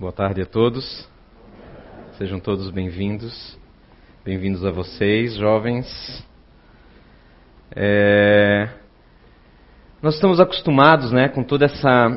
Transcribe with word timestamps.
Boa 0.00 0.12
tarde 0.12 0.40
a 0.40 0.46
todos. 0.46 1.08
Sejam 2.18 2.38
todos 2.38 2.70
bem-vindos. 2.70 3.58
Bem-vindos 4.24 4.64
a 4.64 4.70
vocês, 4.70 5.34
jovens. 5.34 6.24
É... 7.74 8.68
Nós 10.00 10.14
estamos 10.14 10.38
acostumados, 10.38 11.10
né, 11.10 11.28
com 11.28 11.42
toda 11.42 11.64
essa 11.64 12.16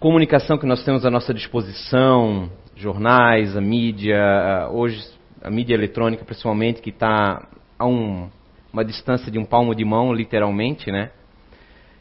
comunicação 0.00 0.58
que 0.58 0.66
nós 0.66 0.84
temos 0.84 1.06
à 1.06 1.10
nossa 1.10 1.32
disposição, 1.32 2.50
jornais, 2.74 3.56
a 3.56 3.60
mídia, 3.60 4.68
hoje 4.72 5.08
a 5.40 5.50
mídia 5.52 5.74
eletrônica 5.74 6.24
principalmente, 6.24 6.82
que 6.82 6.90
está 6.90 7.46
a 7.78 7.86
um, 7.86 8.28
uma 8.72 8.84
distância 8.84 9.30
de 9.30 9.38
um 9.38 9.44
palmo 9.44 9.72
de 9.72 9.84
mão, 9.84 10.12
literalmente, 10.12 10.90
né? 10.90 11.12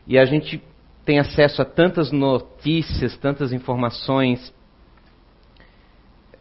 E 0.07 0.17
a 0.17 0.25
gente 0.25 0.59
tem 1.05 1.19
acesso 1.19 1.61
a 1.61 1.65
tantas 1.65 2.11
notícias, 2.11 3.17
tantas 3.17 3.51
informações 3.51 4.53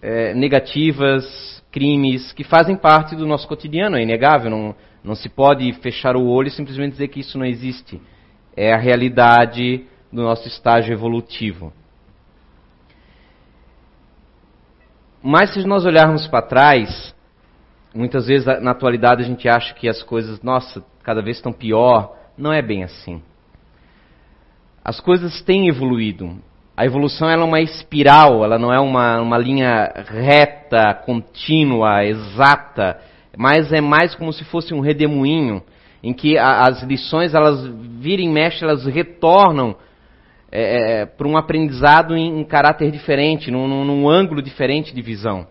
é, 0.00 0.34
negativas, 0.34 1.62
crimes, 1.70 2.32
que 2.32 2.44
fazem 2.44 2.76
parte 2.76 3.16
do 3.16 3.26
nosso 3.26 3.48
cotidiano, 3.48 3.96
é 3.96 4.02
inegável. 4.02 4.50
Não, 4.50 4.74
não 5.02 5.14
se 5.14 5.28
pode 5.28 5.72
fechar 5.74 6.16
o 6.16 6.26
olho 6.26 6.48
e 6.48 6.50
simplesmente 6.50 6.92
dizer 6.92 7.08
que 7.08 7.20
isso 7.20 7.38
não 7.38 7.46
existe. 7.46 8.00
É 8.56 8.72
a 8.72 8.78
realidade 8.78 9.84
do 10.12 10.22
nosso 10.22 10.46
estágio 10.46 10.92
evolutivo. 10.92 11.72
Mas 15.22 15.54
se 15.54 15.66
nós 15.66 15.84
olharmos 15.84 16.26
para 16.26 16.42
trás, 16.42 17.14
muitas 17.94 18.26
vezes 18.26 18.46
na 18.60 18.72
atualidade 18.72 19.22
a 19.22 19.26
gente 19.26 19.48
acha 19.48 19.72
que 19.74 19.88
as 19.88 20.02
coisas, 20.02 20.42
nossa, 20.42 20.84
cada 21.02 21.22
vez 21.22 21.38
estão 21.38 21.52
pior. 21.52 22.16
Não 22.36 22.52
é 22.52 22.60
bem 22.60 22.84
assim 22.84 23.22
as 24.84 24.98
coisas 25.00 25.40
têm 25.42 25.68
evoluído. 25.68 26.36
A 26.76 26.84
evolução 26.84 27.28
é 27.28 27.36
uma 27.36 27.60
espiral, 27.60 28.44
ela 28.44 28.58
não 28.58 28.72
é 28.72 28.80
uma, 28.80 29.20
uma 29.20 29.38
linha 29.38 29.92
reta, 30.08 30.94
contínua, 31.04 32.04
exata, 32.04 32.98
mas 33.36 33.72
é 33.72 33.80
mais 33.80 34.14
como 34.14 34.32
se 34.32 34.44
fosse 34.44 34.74
um 34.74 34.80
redemoinho, 34.80 35.62
em 36.02 36.12
que 36.12 36.36
a, 36.36 36.66
as 36.66 36.82
lições, 36.82 37.34
elas 37.34 37.66
virem 38.00 38.28
mexe, 38.28 38.64
elas 38.64 38.84
retornam 38.86 39.76
é, 40.50 41.02
é 41.02 41.06
para 41.06 41.28
um 41.28 41.36
aprendizado 41.36 42.16
em, 42.16 42.40
em, 42.40 42.44
caráter 42.44 42.90
diferente, 42.90 43.50
num, 43.50 43.68
num, 43.68 43.84
num 43.84 44.08
ângulo 44.08 44.42
diferente 44.42 44.94
de 44.94 45.00
visão. 45.00 45.46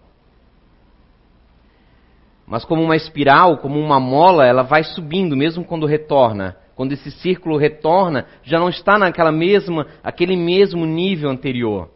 Mas 2.45 2.65
como 2.65 2.83
uma 2.83 2.97
espiral, 2.97 3.59
como 3.59 3.79
uma 3.79 3.99
mola, 3.99 4.45
ela 4.45 4.63
vai 4.63 4.83
subindo, 4.83 5.37
mesmo 5.37 5.63
quando 5.63 5.85
retorna 5.85 6.57
quando 6.81 6.93
esse 6.93 7.11
círculo 7.11 7.57
retorna, 7.57 8.25
já 8.41 8.57
não 8.57 8.67
está 8.67 8.97
naquela 8.97 9.31
mesma, 9.31 9.85
aquele 10.03 10.35
mesmo 10.35 10.83
nível 10.83 11.29
anterior. 11.29 11.91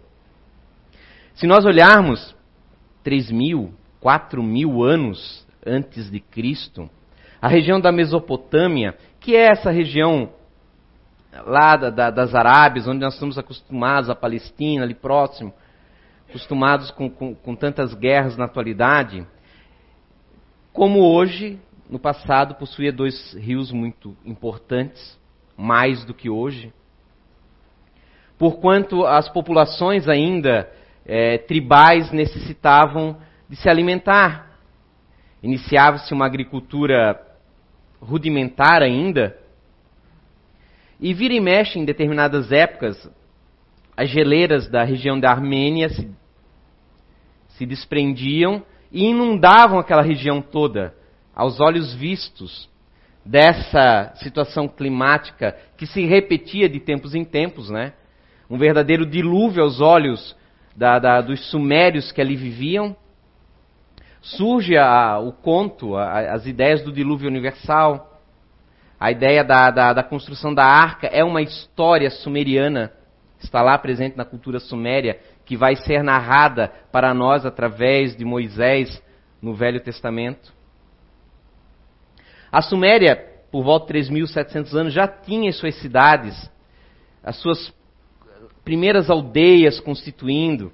Se 1.33 1.47
nós 1.47 1.65
olharmos 1.65 2.35
3 3.03 3.31
mil, 3.31 3.73
4 3.99 4.43
mil 4.43 4.83
anos 4.83 5.43
antes 5.65 6.11
de 6.11 6.19
Cristo, 6.19 6.87
a 7.41 7.47
região 7.47 7.81
da 7.81 7.91
Mesopotâmia, 7.91 8.95
que 9.19 9.35
é 9.35 9.47
essa 9.47 9.71
região 9.71 10.29
lá 11.47 11.75
da, 11.75 11.89
da, 11.89 12.11
das 12.11 12.35
Arábias, 12.35 12.87
onde 12.87 12.99
nós 12.99 13.15
estamos 13.15 13.39
acostumados, 13.39 14.07
a 14.07 14.15
Palestina, 14.15 14.83
ali 14.83 14.93
próximo, 14.93 15.51
acostumados 16.29 16.91
com, 16.91 17.09
com, 17.09 17.33
com 17.33 17.55
tantas 17.55 17.95
guerras 17.95 18.37
na 18.37 18.45
atualidade, 18.45 19.25
como 20.71 20.99
hoje 20.99 21.59
no 21.89 21.99
passado 21.99 22.55
possuía 22.55 22.91
dois 22.91 23.33
rios 23.33 23.71
muito 23.71 24.15
importantes, 24.25 25.19
mais 25.55 26.03
do 26.03 26.13
que 26.13 26.29
hoje. 26.29 26.73
Porquanto 28.37 29.05
as 29.05 29.29
populações 29.29 30.07
ainda 30.07 30.69
é, 31.05 31.37
tribais 31.37 32.11
necessitavam 32.11 33.17
de 33.47 33.55
se 33.55 33.69
alimentar. 33.69 34.59
Iniciava-se 35.41 36.13
uma 36.13 36.25
agricultura 36.25 37.21
rudimentar 38.01 38.81
ainda. 38.81 39.37
E 40.99 41.13
vira 41.13 41.33
e 41.33 41.39
mexe 41.39 41.77
em 41.77 41.85
determinadas 41.85 42.51
épocas, 42.51 43.09
as 43.95 44.09
geleiras 44.09 44.67
da 44.67 44.83
região 44.83 45.19
da 45.19 45.29
Armênia 45.29 45.89
se, 45.89 46.09
se 47.49 47.65
desprendiam 47.65 48.63
e 48.91 49.05
inundavam 49.05 49.77
aquela 49.77 50.01
região 50.01 50.41
toda 50.41 50.93
aos 51.35 51.59
olhos 51.59 51.93
vistos 51.93 52.69
dessa 53.25 54.13
situação 54.15 54.67
climática 54.67 55.57
que 55.77 55.85
se 55.85 56.05
repetia 56.05 56.69
de 56.69 56.79
tempos 56.79 57.13
em 57.13 57.25
tempos, 57.25 57.69
né? 57.69 57.93
Um 58.49 58.57
verdadeiro 58.57 59.05
dilúvio 59.05 59.63
aos 59.63 59.81
olhos 59.81 60.35
da, 60.75 60.99
da, 60.99 61.21
dos 61.21 61.49
sumérios 61.49 62.11
que 62.11 62.21
ali 62.21 62.35
viviam. 62.35 62.95
Surge 64.21 64.77
a, 64.77 65.19
o 65.19 65.31
conto, 65.33 65.95
a, 65.95 66.33
as 66.33 66.45
ideias 66.45 66.83
do 66.83 66.91
dilúvio 66.91 67.27
universal, 67.27 68.21
a 68.99 69.11
ideia 69.11 69.43
da, 69.43 69.69
da, 69.71 70.03
construção 70.03 70.53
da 70.53 70.63
arca 70.63 71.07
é 71.07 71.23
uma 71.23 71.41
história 71.41 72.09
sumeriana, 72.09 72.91
está 73.39 73.61
lá 73.61 73.77
presente 73.77 74.15
na 74.15 74.23
cultura 74.23 74.59
suméria, 74.59 75.19
que 75.45 75.57
vai 75.57 75.75
ser 75.75 76.01
narrada 76.01 76.71
para 76.91 77.13
nós 77.13 77.45
através 77.45 78.15
de 78.15 78.23
Moisés 78.23 79.03
no 79.41 79.53
Velho 79.53 79.79
Testamento. 79.79 80.54
A 82.55 82.61
Suméria, 82.61 83.17
por 83.51 83.65
volta 83.65 83.91
de 83.91 83.99
3.700 83.99 84.73
anos, 84.75 84.93
já 84.93 85.05
tinha 85.05 85.49
as 85.49 85.57
suas 85.57 85.75
cidades, 85.75 86.49
as 87.21 87.35
suas 87.35 87.73
primeiras 88.63 89.09
aldeias 89.09 89.81
constituindo, 89.81 90.71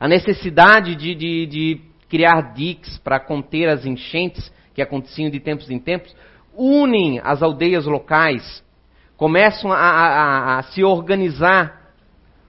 a 0.00 0.08
necessidade 0.08 0.96
de, 0.96 1.14
de, 1.14 1.46
de 1.46 1.80
criar 2.08 2.54
diques 2.54 2.98
para 2.98 3.20
conter 3.20 3.68
as 3.68 3.86
enchentes 3.86 4.52
que 4.74 4.82
aconteciam 4.82 5.30
de 5.30 5.38
tempos 5.38 5.70
em 5.70 5.78
tempos, 5.78 6.12
unem 6.56 7.20
as 7.22 7.40
aldeias 7.40 7.86
locais, 7.86 8.64
começam 9.16 9.70
a, 9.70 9.78
a, 9.78 10.58
a 10.58 10.62
se 10.64 10.82
organizar 10.82 11.92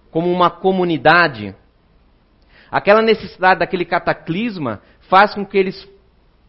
como 0.09 0.31
uma 0.31 0.50
comunidade. 0.50 1.56
Aquela 2.72 3.03
necessidade 3.03 3.59
daquele 3.59 3.85
cataclisma 3.85 4.81
faz 5.01 5.35
com 5.35 5.45
que 5.45 5.59
eles 5.59 5.93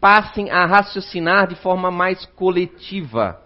passem 0.04 0.50
a 0.50 0.66
raciocinar 0.66 1.48
de 1.48 1.54
forma 1.54 1.90
mais 1.90 2.26
coletiva. 2.26 3.40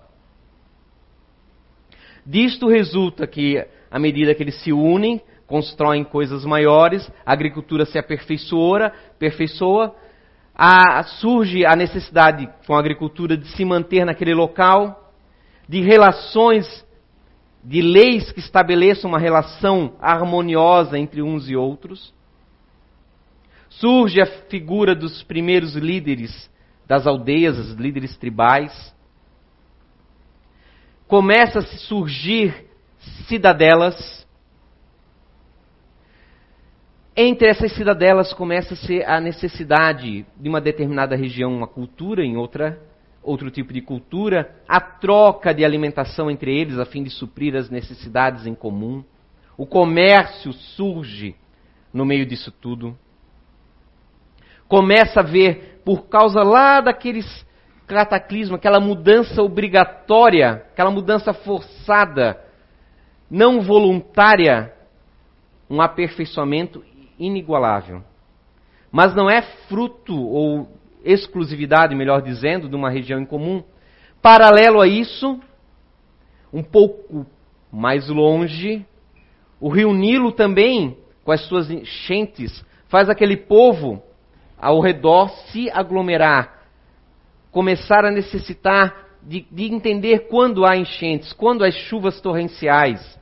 Disto 2.27 2.67
resulta 2.67 3.29
que, 3.29 3.65
à 3.89 3.97
medida 3.97 4.35
que 4.35 4.43
eles 4.43 4.61
se 4.61 4.73
unem, 4.73 5.23
constroem 5.47 6.03
coisas 6.03 6.45
maiores, 6.45 7.09
a 7.25 7.33
agricultura 7.33 7.87
se 7.87 7.97
aperfeiçoa, 7.97 8.93
a, 10.53 11.05
surge 11.05 11.65
a 11.65 11.77
necessidade 11.77 12.51
com 12.67 12.75
a 12.75 12.81
agricultura 12.81 13.37
de 13.37 13.47
se 13.53 13.65
manter 13.65 14.05
naquele 14.05 14.35
local, 14.35 15.13
de 15.69 15.81
relações, 15.81 16.85
de 17.63 17.81
leis 17.81 18.33
que 18.33 18.41
estabeleçam 18.41 19.09
uma 19.09 19.21
relação 19.21 19.93
harmoniosa 20.01 20.99
entre 20.99 21.23
uns 21.23 21.49
e 21.49 21.55
outros. 21.55 22.13
Surge 23.71 24.21
a 24.21 24.27
figura 24.27 24.95
dos 24.95 25.23
primeiros 25.23 25.75
líderes 25.75 26.51
das 26.87 27.06
aldeias, 27.06 27.59
os 27.59 27.73
líderes 27.75 28.17
tribais. 28.17 28.95
Começa 31.06 31.59
a 31.59 31.62
surgir 31.62 32.67
cidadelas. 33.27 34.27
Entre 37.15 37.49
essas 37.49 37.73
cidadelas 37.73 38.33
começa-se 38.33 39.03
a 39.03 39.21
necessidade 39.21 40.25
de 40.37 40.49
uma 40.49 40.61
determinada 40.61 41.15
região, 41.15 41.53
uma 41.53 41.67
cultura, 41.67 42.25
em 42.25 42.37
outra, 42.37 42.81
outro 43.23 43.50
tipo 43.50 43.73
de 43.73 43.83
cultura, 43.83 44.55
a 44.67 44.81
troca 44.81 45.53
de 45.53 45.65
alimentação 45.65 46.31
entre 46.31 46.56
eles 46.56 46.79
a 46.79 46.87
fim 46.87 47.03
de 47.03 47.11
suprir 47.11 47.55
as 47.56 47.69
necessidades 47.69 48.47
em 48.47 48.55
comum. 48.55 49.05
O 49.56 49.67
comércio 49.67 50.53
surge 50.53 51.35
no 51.93 52.06
meio 52.06 52.25
disso 52.25 52.53
tudo 52.53 52.97
começa 54.69 55.20
a 55.20 55.23
ver, 55.23 55.81
por 55.85 56.09
causa 56.09 56.43
lá 56.43 56.81
daqueles 56.81 57.47
cataclismo, 57.87 58.56
aquela 58.56 58.79
mudança 58.79 59.43
obrigatória, 59.43 60.67
aquela 60.73 60.91
mudança 60.91 61.32
forçada, 61.32 62.38
não 63.31 63.62
voluntária, 63.62 64.75
um 65.70 65.81
aperfeiçoamento 65.81 66.85
inigualável. 67.19 68.03
Mas 68.93 69.15
não 69.15 69.29
é 69.29 69.43
fruto 69.69 70.15
ou 70.15 70.69
exclusividade, 71.03 71.94
melhor 71.94 72.20
dizendo, 72.20 72.69
de 72.69 72.76
uma 72.76 72.91
região 72.91 73.19
em 73.19 73.25
comum. 73.25 73.65
Paralelo 74.20 74.81
a 74.81 74.87
isso, 74.87 75.41
um 76.53 76.62
pouco 76.62 77.26
mais 77.73 78.09
longe, 78.09 78.85
o 79.61 79.69
rio 79.69 79.93
Nilo 79.93 80.32
também, 80.32 80.97
com 81.25 81.32
as 81.32 81.41
suas 81.47 81.70
enchentes, 81.70 82.65
faz 82.88 83.09
aquele 83.09 83.37
povo 83.37 84.03
ao 84.60 84.81
redor 84.81 85.28
se 85.50 85.70
aglomerar, 85.70 86.64
começar 87.50 88.05
a 88.05 88.10
necessitar 88.10 89.06
de, 89.22 89.46
de 89.50 89.72
entender 89.72 90.28
quando 90.28 90.64
há 90.64 90.76
enchentes, 90.76 91.32
quando 91.32 91.64
há 91.64 91.70
chuvas 91.70 92.20
torrenciais. 92.20 93.19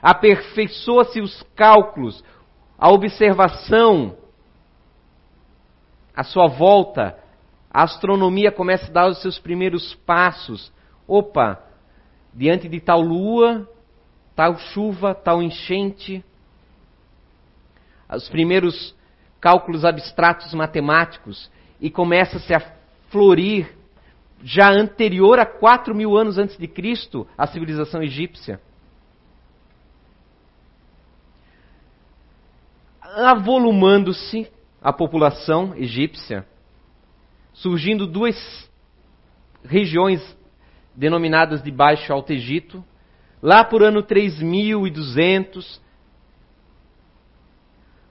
aperfeiçoa-se 0.00 1.20
os 1.20 1.42
cálculos, 1.54 2.24
a 2.78 2.90
observação, 2.90 4.16
à 6.14 6.24
sua 6.24 6.46
volta, 6.46 7.16
a 7.70 7.84
astronomia 7.84 8.52
começa 8.52 8.90
a 8.90 8.92
dar 8.92 9.08
os 9.08 9.22
seus 9.22 9.38
primeiros 9.38 9.94
passos. 9.94 10.72
Opa, 11.06 11.58
diante 12.34 12.68
de 12.68 12.80
tal 12.80 13.00
lua, 13.00 13.66
tal 14.36 14.58
chuva, 14.58 15.14
tal 15.14 15.42
enchente. 15.42 16.22
Os 18.14 18.28
primeiros 18.28 18.94
cálculos 19.42 19.84
abstratos 19.84 20.54
matemáticos 20.54 21.50
e 21.80 21.90
começa-se 21.90 22.54
a 22.54 22.60
florir, 23.10 23.76
já 24.44 24.70
anterior 24.70 25.40
a 25.40 25.44
4 25.44 25.92
mil 25.94 26.16
anos 26.16 26.38
antes 26.38 26.56
de 26.56 26.68
Cristo, 26.68 27.26
a 27.36 27.46
civilização 27.48 28.00
egípcia. 28.02 28.60
Avolumando-se 33.02 34.48
a 34.80 34.92
população 34.92 35.74
egípcia, 35.76 36.46
surgindo 37.52 38.06
duas 38.06 38.70
regiões 39.64 40.20
denominadas 40.94 41.62
de 41.62 41.70
Baixo 41.70 42.12
Alto 42.12 42.32
Egito. 42.32 42.82
Lá 43.42 43.64
por 43.64 43.82
ano 43.82 44.04
3200, 44.04 45.80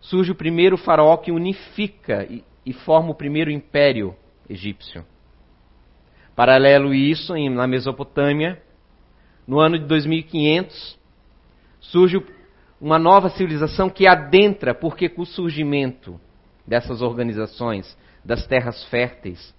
surge 0.02 0.32
o 0.32 0.36
primeiro 0.36 0.78
faraó 0.78 1.16
que 1.18 1.32
unifica 1.32 2.26
e, 2.30 2.44
e 2.66 2.74
forma 2.74 3.12
o 3.12 3.16
primeiro 3.16 3.50
império 3.50 4.16
egípcio. 4.50 5.06
Paralelo 6.36 6.94
isso, 6.94 7.36
em, 7.36 7.50
na 7.50 7.68
Mesopotâmia, 7.68 8.62
no 9.48 9.60
ano 9.60 9.80
de 9.80 9.86
2500, 9.86 11.00
surge 11.80 12.22
uma 12.80 12.98
nova 12.98 13.30
civilização 13.30 13.90
que 13.90 14.08
adentra, 14.08 14.74
porque 14.74 15.08
com 15.08 15.22
o 15.22 15.26
surgimento 15.26 16.20
dessas 16.68 17.02
organizações, 17.02 17.98
das 18.26 18.46
terras 18.48 18.84
férteis, 18.86 19.56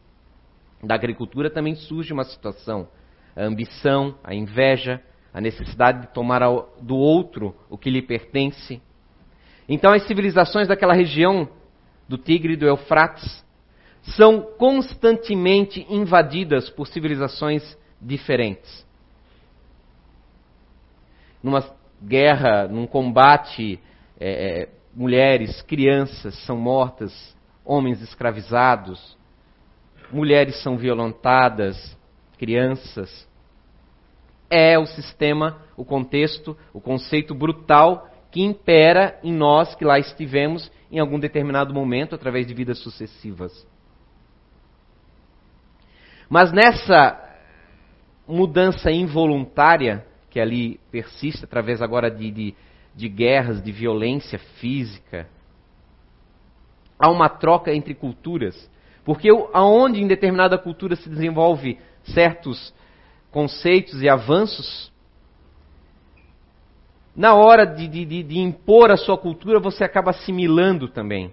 da 0.83 0.95
agricultura, 0.95 1.49
também 1.49 1.75
surge 1.75 2.13
uma 2.13 2.25
situação 2.25 2.89
a 3.35 3.45
ambição, 3.45 4.15
a 4.23 4.35
inveja, 4.35 5.03
a 5.33 5.41
necessidade 5.41 6.03
de 6.03 6.13
tomar 6.13 6.43
do 6.81 6.97
outro 6.97 7.55
o 7.71 7.79
que 7.79 7.91
lhe 7.91 8.03
pertence. 8.03 8.81
Então, 9.69 9.93
as 9.93 10.07
civilizações 10.07 10.69
daquela 10.69 10.95
região 10.95 11.49
do 12.09 12.19
Tigre 12.19 12.55
e 12.55 12.57
do 12.57 12.67
Eufrates 12.67 13.45
são 14.17 14.43
constantemente 14.59 15.87
invadidas 15.89 16.69
por 16.69 16.87
civilizações 16.87 17.79
diferentes. 18.01 18.85
Numa 21.43 21.65
guerra, 22.03 22.67
num 22.67 22.87
combate, 22.87 23.79
é, 24.19 24.63
é 24.63 24.69
mulheres, 24.95 25.63
crianças 25.63 26.35
são 26.45 26.57
mortas, 26.57 27.37
homens 27.65 28.03
escravizados, 28.03 29.17
mulheres 30.13 30.63
são 30.63 30.77
violentadas, 30.77 31.97
crianças. 32.39 33.29
É 34.51 34.79
o 34.79 34.85
sistema, 34.85 35.63
o 35.77 35.85
contexto, 35.85 36.57
o 36.75 36.81
conceito 36.81 37.35
brutal 37.35 38.12
que 38.33 38.43
impera 38.43 39.19
em 39.23 39.33
nós 39.33 39.75
que 39.75 39.85
lá 39.85 39.99
estivemos 39.99 40.73
em 40.91 40.99
algum 40.99 41.21
determinado 41.21 41.73
momento 41.73 42.15
através 42.15 42.47
de 42.47 42.55
vidas 42.55 42.79
sucessivas. 42.79 43.67
Mas 46.29 46.51
nessa 46.51 47.21
mudança 48.27 48.91
involuntária 48.91 50.07
que 50.31 50.41
ali 50.41 50.81
persiste 50.91 51.45
através 51.45 51.83
agora 51.83 52.11
de, 52.11 52.31
de, 52.31 52.55
de 52.95 53.09
guerras, 53.09 53.63
de 53.63 53.71
violência 53.71 54.39
física, 54.39 55.29
há 56.99 57.11
uma 57.11 57.29
troca 57.29 57.75
entre 57.75 57.95
culturas. 57.95 58.71
Porque 59.05 59.29
aonde 59.53 60.01
em 60.01 60.07
determinada 60.07 60.57
cultura 60.57 60.97
se 60.97 61.09
desenvolve 61.09 61.79
certos 62.05 62.73
conceitos 63.31 64.01
e 64.03 64.09
avanços, 64.09 64.92
na 67.15 67.35
hora 67.35 67.67
de, 67.67 67.87
de, 67.87 68.23
de, 68.23 68.39
impor 68.39 68.91
a 68.91 68.97
sua 68.97 69.19
cultura, 69.19 69.61
você 69.61 69.85
acaba 69.85 70.11
assimilando 70.11 70.89
também. 70.89 71.33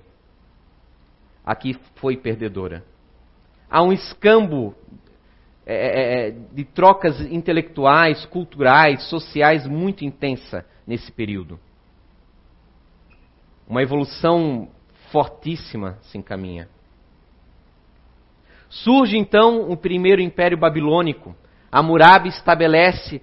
Aqui 1.45 1.77
foi 1.95 2.17
perdedora. 2.17 2.83
Há 3.69 3.81
um 3.81 3.93
escambo 3.93 4.75
é, 5.65 5.75
é, 5.75 6.27
é, 6.27 6.31
de 6.31 6.65
trocas 6.65 7.21
intelectuais, 7.21 8.25
culturais, 8.25 9.03
sociais 9.03 9.65
muito 9.65 10.03
intensa 10.03 10.65
nesse 10.85 11.11
período. 11.11 11.59
Uma 13.67 13.81
evolução 13.81 14.67
fortíssima 15.11 15.97
se 16.01 16.17
encaminha. 16.17 16.67
Surge 18.67 19.17
então 19.17 19.69
o 19.69 19.77
primeiro 19.77 20.21
império 20.21 20.57
babilônico. 20.57 21.35
Hammurabi 21.71 22.29
estabelece 22.29 23.21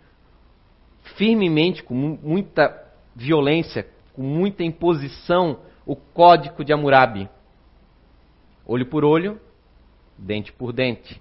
firmemente, 1.16 1.82
com 1.82 1.94
muita 1.94 2.84
violência, 3.14 3.86
com 4.12 4.22
muita 4.22 4.62
imposição, 4.62 5.58
o 5.84 5.96
código 5.96 6.64
de 6.64 6.72
Hammurabi. 6.72 7.28
Olho 8.66 8.86
por 8.86 9.04
olho, 9.04 9.40
dente 10.18 10.52
por 10.52 10.72
dente. 10.72 11.20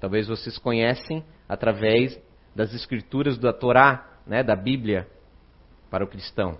Talvez 0.00 0.28
vocês 0.28 0.58
conhecem 0.58 1.24
através 1.48 2.20
das 2.54 2.72
escrituras 2.74 3.38
da 3.38 3.52
Torá, 3.52 4.06
né, 4.26 4.42
da 4.42 4.56
Bíblia, 4.56 5.06
para 5.90 6.04
o 6.04 6.08
cristão. 6.08 6.58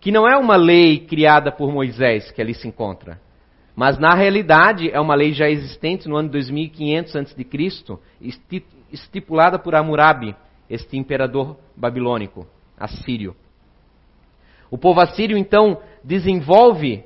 Que 0.00 0.12
não 0.12 0.28
é 0.28 0.36
uma 0.36 0.56
lei 0.56 1.00
criada 1.00 1.50
por 1.50 1.72
Moisés 1.72 2.30
que 2.30 2.42
ali 2.42 2.54
se 2.54 2.68
encontra. 2.68 3.20
Mas 3.74 3.98
na 3.98 4.14
realidade 4.14 4.90
é 4.90 5.00
uma 5.00 5.14
lei 5.14 5.32
já 5.32 5.48
existente 5.48 6.08
no 6.08 6.16
ano 6.16 6.30
2500 6.30 7.16
a.C., 7.16 8.62
estipulada 8.90 9.58
por 9.58 9.74
Hammurabi, 9.74 10.34
este 10.68 10.96
imperador 10.96 11.56
babilônico, 11.76 12.46
assírio. 12.76 13.34
O 14.70 14.76
povo 14.76 15.00
assírio 15.00 15.36
então 15.36 15.80
desenvolve 16.02 17.04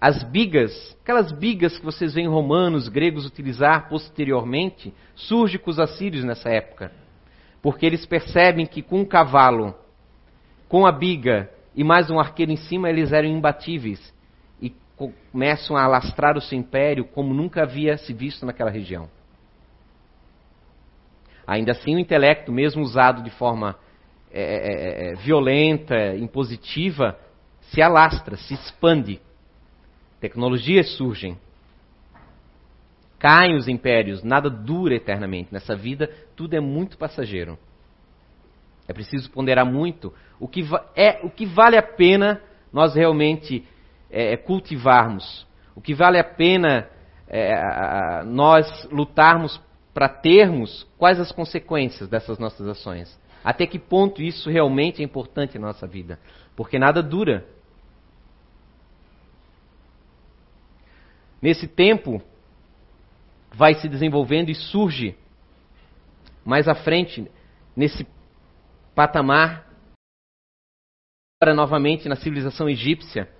as 0.00 0.22
bigas, 0.22 0.96
aquelas 1.02 1.32
bigas 1.32 1.78
que 1.78 1.84
vocês 1.84 2.14
veem 2.14 2.28
romanos, 2.28 2.88
gregos 2.88 3.26
utilizar 3.26 3.88
posteriormente, 3.88 4.92
surge 5.14 5.58
com 5.58 5.70
os 5.70 5.80
assírios 5.80 6.24
nessa 6.24 6.48
época. 6.48 6.92
Porque 7.60 7.84
eles 7.84 8.06
percebem 8.06 8.66
que 8.66 8.82
com 8.82 9.00
um 9.00 9.04
cavalo, 9.04 9.74
com 10.68 10.86
a 10.86 10.92
biga 10.92 11.50
e 11.74 11.82
mais 11.82 12.10
um 12.10 12.20
arqueiro 12.20 12.52
em 12.52 12.56
cima, 12.56 12.88
eles 12.88 13.12
eram 13.12 13.28
imbatíveis 13.28 14.14
começam 14.96 15.76
a 15.76 15.84
alastrar 15.84 16.36
o 16.36 16.40
seu 16.40 16.58
império 16.58 17.04
como 17.04 17.34
nunca 17.34 17.62
havia 17.62 17.98
se 17.98 18.12
visto 18.12 18.46
naquela 18.46 18.70
região. 18.70 19.08
Ainda 21.46 21.72
assim, 21.72 21.94
o 21.94 21.98
intelecto, 21.98 22.50
mesmo 22.50 22.82
usado 22.82 23.22
de 23.22 23.30
forma 23.30 23.76
é, 24.30 24.42
é, 24.42 24.72
é, 25.08 25.12
é, 25.12 25.14
violenta, 25.14 26.16
impositiva, 26.16 27.18
se 27.60 27.80
alastra, 27.80 28.36
se 28.36 28.54
expande. 28.54 29.20
Tecnologias 30.20 30.90
surgem. 30.96 31.38
Caem 33.18 33.54
os 33.56 33.68
impérios, 33.68 34.22
nada 34.22 34.50
dura 34.50 34.94
eternamente. 34.94 35.52
Nessa 35.52 35.76
vida, 35.76 36.10
tudo 36.34 36.54
é 36.54 36.60
muito 36.60 36.98
passageiro. 36.98 37.58
É 38.88 38.92
preciso 38.92 39.30
ponderar 39.30 39.64
muito 39.64 40.12
o 40.38 40.46
que, 40.46 40.64
é, 40.94 41.20
o 41.22 41.30
que 41.30 41.46
vale 41.46 41.76
a 41.76 41.82
pena 41.82 42.40
nós 42.72 42.94
realmente 42.94 43.66
é, 44.10 44.32
é, 44.32 44.36
cultivarmos, 44.36 45.46
o 45.74 45.80
que 45.80 45.94
vale 45.94 46.18
a 46.18 46.24
pena 46.24 46.88
é, 47.28 48.22
nós 48.24 48.88
lutarmos 48.90 49.60
para 49.96 50.10
termos, 50.10 50.86
quais 50.98 51.18
as 51.18 51.32
consequências 51.32 52.06
dessas 52.06 52.38
nossas 52.38 52.68
ações. 52.68 53.18
Até 53.42 53.66
que 53.66 53.78
ponto 53.78 54.20
isso 54.20 54.50
realmente 54.50 55.00
é 55.00 55.04
importante 55.06 55.56
em 55.56 55.58
nossa 55.58 55.86
vida. 55.86 56.20
Porque 56.54 56.78
nada 56.78 57.02
dura. 57.02 57.48
Nesse 61.40 61.66
tempo, 61.66 62.20
vai 63.54 63.72
se 63.76 63.88
desenvolvendo 63.88 64.50
e 64.50 64.54
surge 64.54 65.16
mais 66.44 66.68
à 66.68 66.74
frente, 66.74 67.26
nesse 67.74 68.06
patamar, 68.94 69.66
novamente 71.54 72.06
na 72.06 72.16
civilização 72.16 72.68
egípcia, 72.68 73.30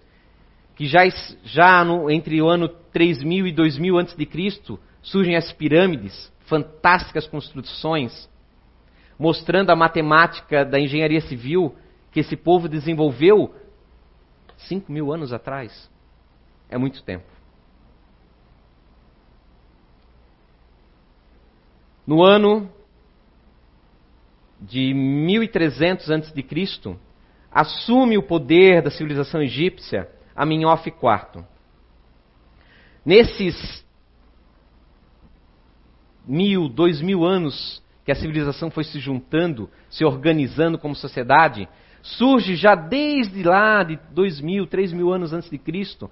que 0.75 0.87
já, 0.87 1.01
já 1.45 1.85
no, 1.85 2.11
entre 2.11 2.41
o 2.41 2.49
ano 2.49 2.67
3000 2.67 3.47
e 3.47 3.53
2000 3.53 3.99
a.C. 3.99 4.79
surgem 5.03 5.37
as 5.37 5.53
pirâmides, 5.53 6.35
fantásticas 6.47 7.27
construções, 7.27 8.29
mostrando 9.19 9.71
a 9.71 9.77
matemática 9.77 10.65
da 10.65 10.81
engenharia 10.81 11.21
civil 11.21 11.75
que 12.11 12.21
esse 12.21 12.37
povo 12.37 12.69
desenvolveu 12.69 13.55
5 14.57 14.91
mil 14.91 15.13
anos 15.13 15.33
atrás. 15.33 15.91
É 16.69 16.79
muito 16.79 17.03
tempo. 17.03 17.27
No 22.07 22.23
ano 22.23 22.71
de 24.61 24.95
1300 24.95 26.11
a.C., 26.11 26.97
assume 27.51 28.17
o 28.17 28.23
poder 28.23 28.83
da 28.83 28.91
civilização 28.91 29.43
egípcia 29.43 30.09
Amenhotep 30.35 30.97
IV. 30.97 31.45
Nesses 33.05 33.86
mil, 36.27 36.69
dois 36.69 37.01
mil 37.01 37.25
anos 37.25 37.83
que 38.05 38.13
a 38.13 38.15
civilização 38.15 38.71
foi 38.71 38.85
se 38.85 39.01
juntando, 39.01 39.69
se 39.91 40.05
organizando 40.05 40.79
como 40.79 40.95
sociedade, 40.95 41.69
surge 42.03 42.55
já 42.55 42.75
desde 42.75 43.43
lá 43.43 43.83
de 43.83 43.99
dois 44.13 44.41
mil, 44.41 44.67
três 44.67 44.93
mil 44.93 45.13
anos 45.13 45.33
antes 45.33 45.51
de 45.51 45.59
Cristo, 45.59 46.11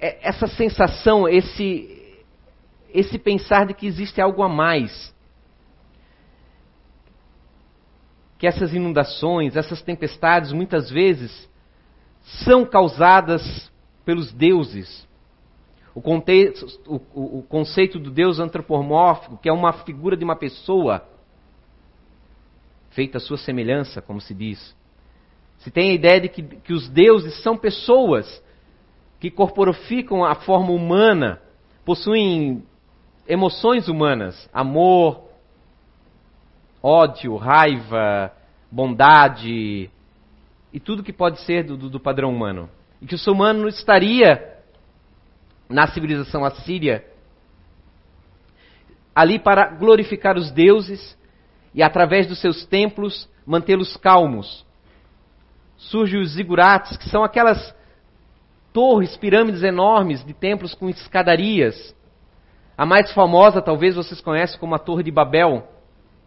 é, 0.00 0.28
essa 0.28 0.48
sensação, 0.48 1.28
esse, 1.28 2.16
esse 2.92 3.18
pensar 3.18 3.66
de 3.66 3.74
que 3.74 3.86
existe 3.86 4.20
algo 4.20 4.42
a 4.42 4.48
mais. 4.48 5.14
Que 8.38 8.46
essas 8.46 8.72
inundações, 8.72 9.54
essas 9.54 9.82
tempestades, 9.82 10.52
muitas 10.52 10.90
vezes, 10.90 11.48
são 12.44 12.64
causadas 12.64 13.70
pelos 14.04 14.32
deuses. 14.32 15.06
O, 15.94 16.00
contexto, 16.00 16.66
o, 16.86 17.38
o 17.38 17.42
conceito 17.42 17.98
do 17.98 18.10
Deus 18.10 18.38
antropomórfico, 18.38 19.36
que 19.38 19.48
é 19.48 19.52
uma 19.52 19.72
figura 19.72 20.16
de 20.16 20.24
uma 20.24 20.36
pessoa 20.36 21.04
feita 22.90 23.18
à 23.18 23.20
sua 23.20 23.36
semelhança, 23.36 24.00
como 24.00 24.20
se 24.20 24.34
diz. 24.34 24.76
Se 25.58 25.70
tem 25.70 25.90
a 25.90 25.94
ideia 25.94 26.20
de 26.20 26.28
que, 26.28 26.42
que 26.42 26.72
os 26.72 26.88
deuses 26.88 27.42
são 27.42 27.56
pessoas 27.56 28.42
que 29.18 29.30
corporificam 29.30 30.24
a 30.24 30.34
forma 30.34 30.70
humana, 30.70 31.40
possuem 31.84 32.64
emoções 33.28 33.88
humanas, 33.88 34.48
amor, 34.52 35.24
ódio, 36.82 37.36
raiva, 37.36 38.32
bondade 38.70 39.90
e 40.72 40.80
tudo 40.80 41.02
que 41.02 41.12
pode 41.12 41.40
ser 41.42 41.64
do, 41.64 41.76
do, 41.76 42.00
padrão 42.00 42.34
humano. 42.34 42.68
E 43.00 43.06
que 43.06 43.14
o 43.14 43.18
ser 43.18 43.30
humano 43.30 43.68
estaria 43.68 44.49
na 45.70 45.86
civilização 45.86 46.44
assíria 46.44 47.04
ali 49.14 49.38
para 49.38 49.66
glorificar 49.70 50.36
os 50.36 50.50
deuses 50.50 51.16
e 51.74 51.82
através 51.82 52.26
dos 52.26 52.40
seus 52.40 52.64
templos 52.66 53.28
mantê-los 53.46 53.96
calmos. 53.96 54.66
Surgem 55.76 56.20
os 56.20 56.32
zigurates, 56.32 56.96
que 56.96 57.08
são 57.08 57.24
aquelas 57.24 57.74
torres, 58.72 59.16
pirâmides 59.16 59.62
enormes 59.62 60.24
de 60.24 60.34
templos 60.34 60.74
com 60.74 60.88
escadarias. 60.88 61.94
A 62.76 62.84
mais 62.84 63.12
famosa, 63.12 63.62
talvez 63.62 63.94
vocês 63.94 64.20
conhecem 64.20 64.58
como 64.58 64.74
a 64.74 64.78
Torre 64.78 65.02
de 65.02 65.10
Babel, 65.10 65.68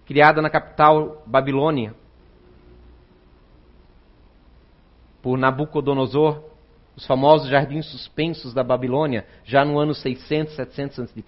criada 0.05 0.41
na 0.41 0.49
capital 0.49 1.23
Babilônia 1.25 1.93
por 5.23 5.37
Nabucodonosor, 5.37 6.43
os 6.95 7.05
famosos 7.05 7.49
jardins 7.49 7.85
suspensos 7.87 8.53
da 8.53 8.63
Babilônia, 8.63 9.25
já 9.43 9.65
no 9.65 9.79
ano 9.79 9.93
600, 9.93 10.55
700 10.55 10.99
a.C. 10.99 11.23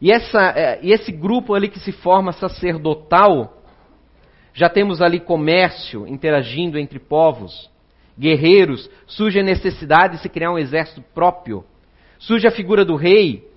E, 0.00 0.10
essa, 0.10 0.40
é, 0.56 0.80
e 0.82 0.90
esse 0.90 1.12
grupo 1.12 1.54
ali 1.54 1.68
que 1.68 1.78
se 1.78 1.92
forma 1.92 2.32
sacerdotal, 2.32 3.62
já 4.52 4.68
temos 4.68 5.00
ali 5.00 5.20
comércio 5.20 6.06
interagindo 6.08 6.76
entre 6.76 6.98
povos, 6.98 7.70
guerreiros, 8.18 8.90
surge 9.06 9.38
a 9.38 9.44
necessidade 9.44 10.16
de 10.16 10.22
se 10.22 10.28
criar 10.28 10.50
um 10.50 10.58
exército 10.58 11.02
próprio, 11.14 11.64
surge 12.18 12.48
a 12.48 12.50
figura 12.50 12.84
do 12.84 12.96
rei, 12.96 13.48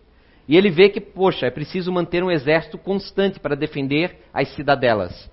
e 0.48 0.56
ele 0.56 0.70
vê 0.70 0.90
que, 0.90 1.02
poxa, 1.02 1.48
é 1.48 1.50
preciso 1.52 1.92
manter 1.92 2.24
um 2.24 2.30
exército 2.30 2.78
constante 2.78 3.40
para 3.40 3.56
defender 3.56 4.20
as 4.32 4.50
cidadelas. 4.50 5.30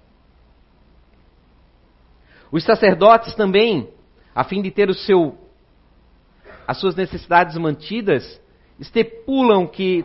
Os 2.53 2.65
sacerdotes 2.65 3.35
também, 3.35 3.89
a 4.35 4.45
fim 4.45 4.61
de 4.61 4.71
ter 4.71 4.91
o 4.91 4.95
seu, 4.95 5.39
as 6.69 6.79
suas 6.79 6.95
necessidades 6.95 7.57
mantidas, 7.57 8.39
estipulam 8.79 9.67
que 9.67 10.05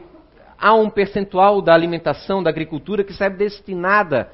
há 0.57 0.73
um 0.73 0.89
percentual 0.89 1.61
da 1.61 1.73
alimentação, 1.73 2.41
da 2.41 2.49
agricultura, 2.49 3.03
que 3.03 3.13
serve 3.13 3.35
destinada 3.35 4.31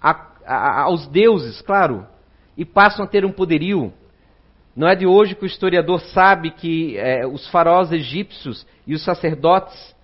a, 0.00 0.28
a, 0.46 0.82
aos 0.82 1.08
deuses, 1.08 1.60
claro, 1.60 2.06
e 2.56 2.64
passam 2.64 3.04
a 3.04 3.08
ter 3.08 3.24
um 3.24 3.32
poderio. 3.32 3.92
Não 4.74 4.86
é 4.86 4.94
de 4.94 5.04
hoje 5.04 5.34
que 5.34 5.42
o 5.42 5.46
historiador 5.46 6.00
sabe 6.00 6.52
que 6.52 6.96
é, 6.96 7.26
os 7.26 7.48
faraós 7.48 7.90
egípcios 7.90 8.64
e 8.86 8.94
os 8.94 9.04
sacerdotes, 9.04 9.94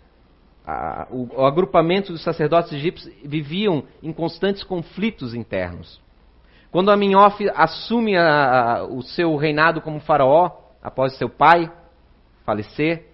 a, 0.66 1.06
o, 1.12 1.28
o 1.40 1.46
agrupamento 1.46 2.10
dos 2.10 2.24
sacerdotes 2.24 2.72
egípcios 2.72 3.14
viviam 3.24 3.84
em 4.02 4.12
constantes 4.12 4.64
conflitos 4.64 5.32
internos. 5.32 6.00
Quando 6.70 6.90
Aminhof 6.90 7.40
assume 7.54 8.16
a, 8.16 8.84
o 8.88 9.02
seu 9.02 9.36
reinado 9.36 9.80
como 9.80 10.00
faraó, 10.00 10.50
após 10.82 11.16
seu 11.16 11.28
pai 11.28 11.70
falecer, 12.44 13.06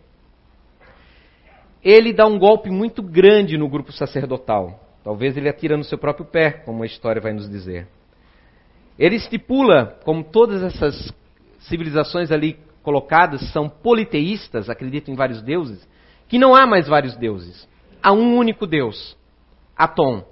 ele 1.83 2.13
dá 2.13 2.27
um 2.27 2.39
golpe 2.39 2.71
muito 2.71 3.03
grande 3.03 3.57
no 3.57 3.69
grupo 3.69 3.93
sacerdotal. 3.93 4.81
Talvez 5.05 5.37
ele 5.37 5.49
atira 5.49 5.77
no 5.77 5.85
seu 5.85 5.99
próprio 5.99 6.25
pé, 6.25 6.51
como 6.51 6.83
a 6.83 6.87
história 6.87 7.21
vai 7.21 7.33
nos 7.33 7.49
dizer. 7.49 7.87
Ele 8.99 9.17
estipula, 9.17 9.99
como 10.05 10.25
todas 10.25 10.63
essas 10.63 11.13
civilizações 11.61 12.33
ali 12.33 12.59
colocadas 12.83 13.53
são 13.53 13.69
politeístas, 13.69 14.71
acreditam 14.71 15.13
em 15.13 15.17
vários 15.17 15.43
deuses, 15.43 15.87
que 16.29 16.39
não 16.39 16.55
há 16.55 16.67
mais 16.67 16.89
vários 16.89 17.17
deuses. 17.17 17.69
Há 18.03 18.13
um 18.13 18.37
único 18.37 18.67
Deus, 18.67 19.17
Atom. 19.77 20.25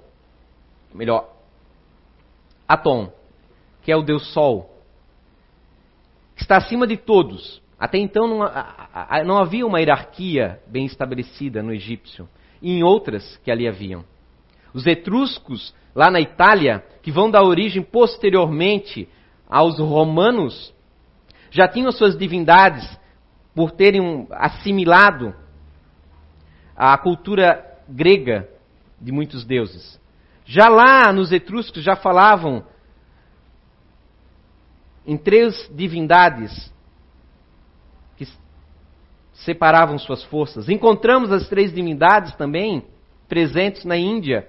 Melhor, 0.93 1.32
Atom, 2.67 3.11
que 3.81 3.91
é 3.91 3.95
o 3.95 4.01
Deus 4.01 4.31
Sol, 4.33 4.73
que 6.35 6.41
está 6.41 6.57
acima 6.57 6.87
de 6.87 6.97
todos. 6.97 7.61
Até 7.79 7.97
então 7.97 8.27
não, 8.27 8.39
não 9.25 9.37
havia 9.37 9.65
uma 9.65 9.79
hierarquia 9.79 10.61
bem 10.67 10.85
estabelecida 10.85 11.61
no 11.61 11.73
egípcio, 11.73 12.27
e 12.61 12.71
em 12.71 12.83
outras 12.83 13.37
que 13.43 13.51
ali 13.51 13.67
haviam. 13.67 14.05
Os 14.73 14.87
etruscos, 14.87 15.75
lá 15.93 16.09
na 16.09 16.19
Itália, 16.19 16.83
que 17.01 17.11
vão 17.11 17.29
dar 17.29 17.43
origem 17.43 17.83
posteriormente 17.83 19.07
aos 19.47 19.77
romanos, 19.79 20.73
já 21.51 21.67
tinham 21.67 21.91
suas 21.91 22.17
divindades 22.17 22.99
por 23.53 23.71
terem 23.71 24.27
assimilado 24.31 25.35
a 26.75 26.97
cultura 26.97 27.63
grega 27.87 28.49
de 28.99 29.11
muitos 29.11 29.45
deuses. 29.45 30.01
Já 30.45 30.67
lá 30.67 31.11
nos 31.13 31.31
etruscos 31.31 31.83
já 31.83 31.95
falavam 31.95 32.65
em 35.05 35.17
três 35.17 35.69
divindades 35.73 36.73
separavam 39.33 39.97
suas 39.97 40.23
forças. 40.23 40.69
Encontramos 40.69 41.31
as 41.31 41.47
três 41.47 41.73
divindades 41.73 42.35
também 42.35 42.85
presentes 43.27 43.83
na 43.83 43.97
Índia. 43.97 44.47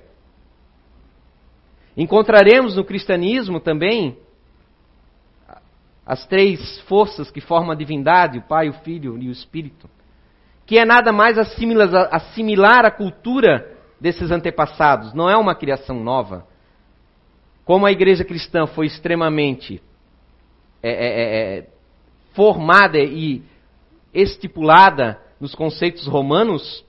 Encontraremos 1.96 2.76
no 2.76 2.84
cristianismo 2.84 3.60
também 3.60 4.18
as 6.06 6.26
três 6.26 6.80
forças 6.80 7.30
que 7.30 7.40
formam 7.40 7.70
a 7.70 7.74
divindade, 7.74 8.38
o 8.38 8.42
Pai, 8.42 8.68
o 8.68 8.74
Filho 8.74 9.16
e 9.18 9.28
o 9.28 9.32
Espírito, 9.32 9.88
que 10.66 10.78
é 10.78 10.84
nada 10.84 11.12
mais 11.12 11.38
assimilar 11.38 12.84
a 12.84 12.90
cultura 12.90 13.73
desses 14.00 14.30
antepassados, 14.30 15.12
não 15.14 15.28
é 15.28 15.36
uma 15.36 15.54
criação 15.54 16.02
nova. 16.02 16.46
Como 17.64 17.86
a 17.86 17.92
igreja 17.92 18.24
cristã 18.24 18.66
foi 18.66 18.86
extremamente 18.86 19.82
é, 20.82 20.90
é, 20.90 20.94
é, 20.94 21.58
é 21.58 21.66
formada 22.34 22.98
e 22.98 23.42
estipulada 24.12 25.18
nos 25.40 25.54
conceitos 25.54 26.06
romanos, 26.06 26.84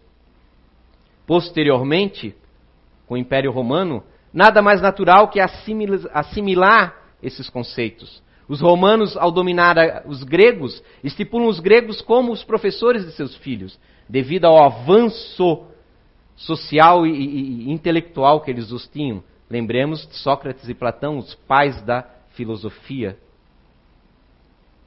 posteriormente, 1.26 2.36
com 3.08 3.16
o 3.16 3.18
Império 3.18 3.52
Romano, 3.52 4.04
nada 4.34 4.62
mais 4.62 4.82
natural 4.82 5.30
que 5.30 5.40
assimilar 5.40 6.96
esses 7.22 7.50
conceitos. 7.50 8.24
Os 8.48 8.62
romanos, 8.62 9.18
ao 9.18 9.32
dominar 9.32 10.04
os 10.06 10.24
gregos, 10.24 10.84
estipulam 11.04 11.48
os 11.48 11.60
gregos 11.60 12.02
como 12.02 12.32
os 12.32 12.44
professores 12.44 13.06
de 13.06 13.12
seus 13.14 13.36
filhos, 13.38 13.80
devido 14.08 14.46
ao 14.46 14.64
avanço 14.64 15.66
social 16.36 17.06
e, 17.06 17.12
e, 17.12 17.68
e 17.68 17.72
intelectual 17.72 18.42
que 18.42 18.51
eles 18.51 18.72
os 18.72 18.88
tinham. 18.88 19.24
Lembremos 19.50 20.08
de 20.08 20.15
Sócrates 20.15 20.68
e 20.68 20.74
Platão, 20.74 21.18
os 21.18 21.36
pais 21.36 21.82
da 21.82 22.04
filosofia 22.32 23.18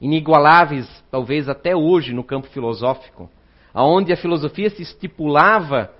inigualáveis, 0.01 0.87
talvez 1.11 1.49
até 1.49 1.75
hoje, 1.75 2.13
no 2.13 2.23
campo 2.23 2.47
filosófico, 2.47 3.29
aonde 3.73 4.13
a 4.13 4.17
filosofia 4.17 4.69
se 4.69 4.81
estipulava, 4.81 5.91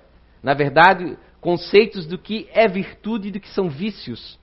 na 0.42 0.54
verdade, 0.54 1.18
conceitos 1.40 2.06
do 2.06 2.18
que 2.18 2.48
é 2.52 2.66
virtude 2.66 3.28
e 3.28 3.30
do 3.30 3.40
que 3.40 3.48
são 3.48 3.68
vícios. 3.68 4.38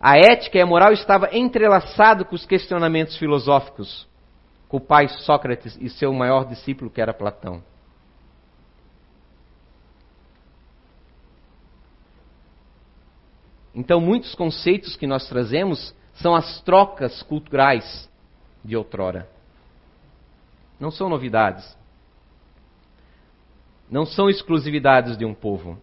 A 0.00 0.16
ética 0.18 0.58
e 0.58 0.60
a 0.60 0.66
moral 0.66 0.92
estava 0.92 1.30
entrelaçado 1.32 2.24
com 2.24 2.34
os 2.34 2.44
questionamentos 2.44 3.16
filosóficos, 3.16 4.08
com 4.68 4.78
o 4.78 4.80
pai 4.80 5.08
Sócrates 5.08 5.78
e 5.80 5.88
seu 5.88 6.12
maior 6.12 6.44
discípulo, 6.46 6.90
que 6.90 7.00
era 7.00 7.14
Platão. 7.14 7.62
Então, 13.74 14.00
muitos 14.00 14.34
conceitos 14.34 14.96
que 14.96 15.06
nós 15.06 15.28
trazemos 15.28 15.94
são 16.14 16.34
as 16.34 16.60
trocas 16.62 17.22
culturais 17.22 18.08
de 18.64 18.76
outrora. 18.76 19.28
Não 20.78 20.90
são 20.90 21.08
novidades. 21.08 21.76
Não 23.90 24.06
são 24.06 24.30
exclusividades 24.30 25.16
de 25.16 25.24
um 25.24 25.34
povo. 25.34 25.78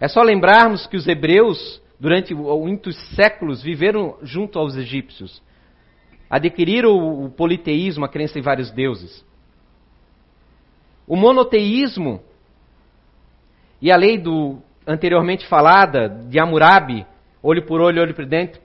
É 0.00 0.08
só 0.08 0.22
lembrarmos 0.22 0.86
que 0.86 0.96
os 0.96 1.06
hebreus, 1.06 1.80
durante 1.98 2.34
muitos 2.34 2.96
séculos, 3.14 3.62
viveram 3.62 4.18
junto 4.22 4.58
aos 4.58 4.76
egípcios. 4.76 5.40
Adquiriram 6.28 7.24
o 7.24 7.30
politeísmo, 7.30 8.04
a 8.04 8.08
crença 8.08 8.38
em 8.38 8.42
vários 8.42 8.70
deuses. 8.70 9.24
O 11.06 11.16
monoteísmo 11.16 12.20
e 13.80 13.92
a 13.92 13.96
lei 13.96 14.18
do 14.18 14.58
anteriormente 14.86 15.46
falada 15.46 16.08
de 16.08 16.38
Hammurabi, 16.38 17.06
olho 17.42 17.64
por 17.64 17.80
olho, 17.80 18.02
olho 18.02 18.14
por 18.14 18.26
dentro, 18.26 18.60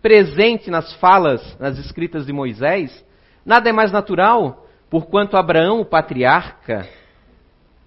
presente 0.00 0.70
nas 0.70 0.92
falas, 0.94 1.58
nas 1.58 1.78
escritas 1.78 2.26
de 2.26 2.32
Moisés, 2.32 3.04
nada 3.44 3.68
é 3.68 3.72
mais 3.72 3.90
natural, 3.90 4.66
porquanto 4.90 5.36
Abraão, 5.36 5.80
o 5.80 5.84
patriarca, 5.84 6.88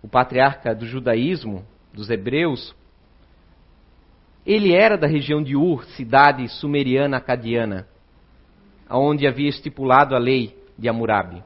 o 0.01 0.08
patriarca 0.08 0.74
do 0.74 0.86
judaísmo, 0.86 1.65
dos 1.94 2.10
hebreus, 2.10 2.75
ele 4.46 4.74
era 4.74 4.98
da 4.98 5.08
região 5.08 5.44
de 5.44 5.56
Ur, 5.56 5.84
cidade 5.96 6.48
sumeriana 6.48 7.17
acadiana, 7.17 7.88
onde 8.89 9.27
havia 9.27 9.50
estipulado 9.50 10.15
a 10.15 10.17
lei 10.17 10.58
de 10.77 10.88
Hammurabi. 10.88 11.44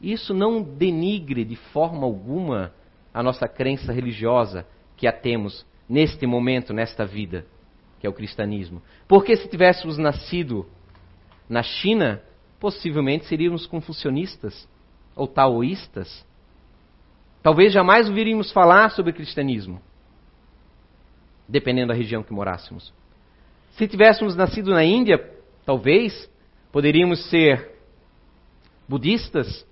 Isso 0.00 0.34
não 0.34 0.62
denigre 0.62 1.44
de 1.44 1.56
forma 1.56 2.04
alguma 2.04 2.72
a 3.12 3.22
nossa 3.22 3.48
crença 3.48 3.92
religiosa 3.92 4.66
que 4.96 5.06
a 5.06 5.12
temos 5.12 5.66
neste 5.88 6.26
momento, 6.26 6.72
nesta 6.72 7.04
vida, 7.04 7.44
que 7.98 8.06
é 8.06 8.10
o 8.10 8.12
cristianismo. 8.12 8.80
Porque 9.08 9.36
se 9.36 9.48
tivéssemos 9.48 9.98
nascido 9.98 10.66
na 11.48 11.62
China, 11.62 12.22
possivelmente 12.60 13.26
seríamos 13.26 13.66
confucionistas 13.66 14.68
ou 15.16 15.26
taoístas. 15.26 16.24
Talvez 17.42 17.72
jamais 17.72 18.08
ouviríamos 18.08 18.52
falar 18.52 18.90
sobre 18.90 19.12
cristianismo, 19.12 19.82
dependendo 21.48 21.88
da 21.88 21.94
região 21.94 22.22
que 22.22 22.32
morássemos. 22.32 22.92
Se 23.72 23.88
tivéssemos 23.88 24.36
nascido 24.36 24.70
na 24.70 24.84
Índia, 24.84 25.18
talvez 25.66 26.30
poderíamos 26.70 27.28
ser 27.30 27.74
budistas, 28.88 29.66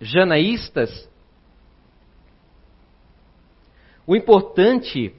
janaístas, 0.00 1.09
o 4.10 4.16
importante 4.16 5.14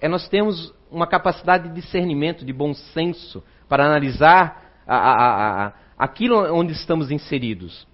é 0.00 0.08
nós 0.08 0.28
termos 0.28 0.74
uma 0.90 1.06
capacidade 1.06 1.68
de 1.68 1.74
discernimento, 1.76 2.44
de 2.44 2.52
bom 2.52 2.74
senso, 2.74 3.44
para 3.68 3.86
analisar 3.86 4.80
a, 4.84 4.96
a, 4.96 5.66
a, 5.66 5.72
aquilo 5.96 6.52
onde 6.52 6.72
estamos 6.72 7.12
inseridos. 7.12 7.86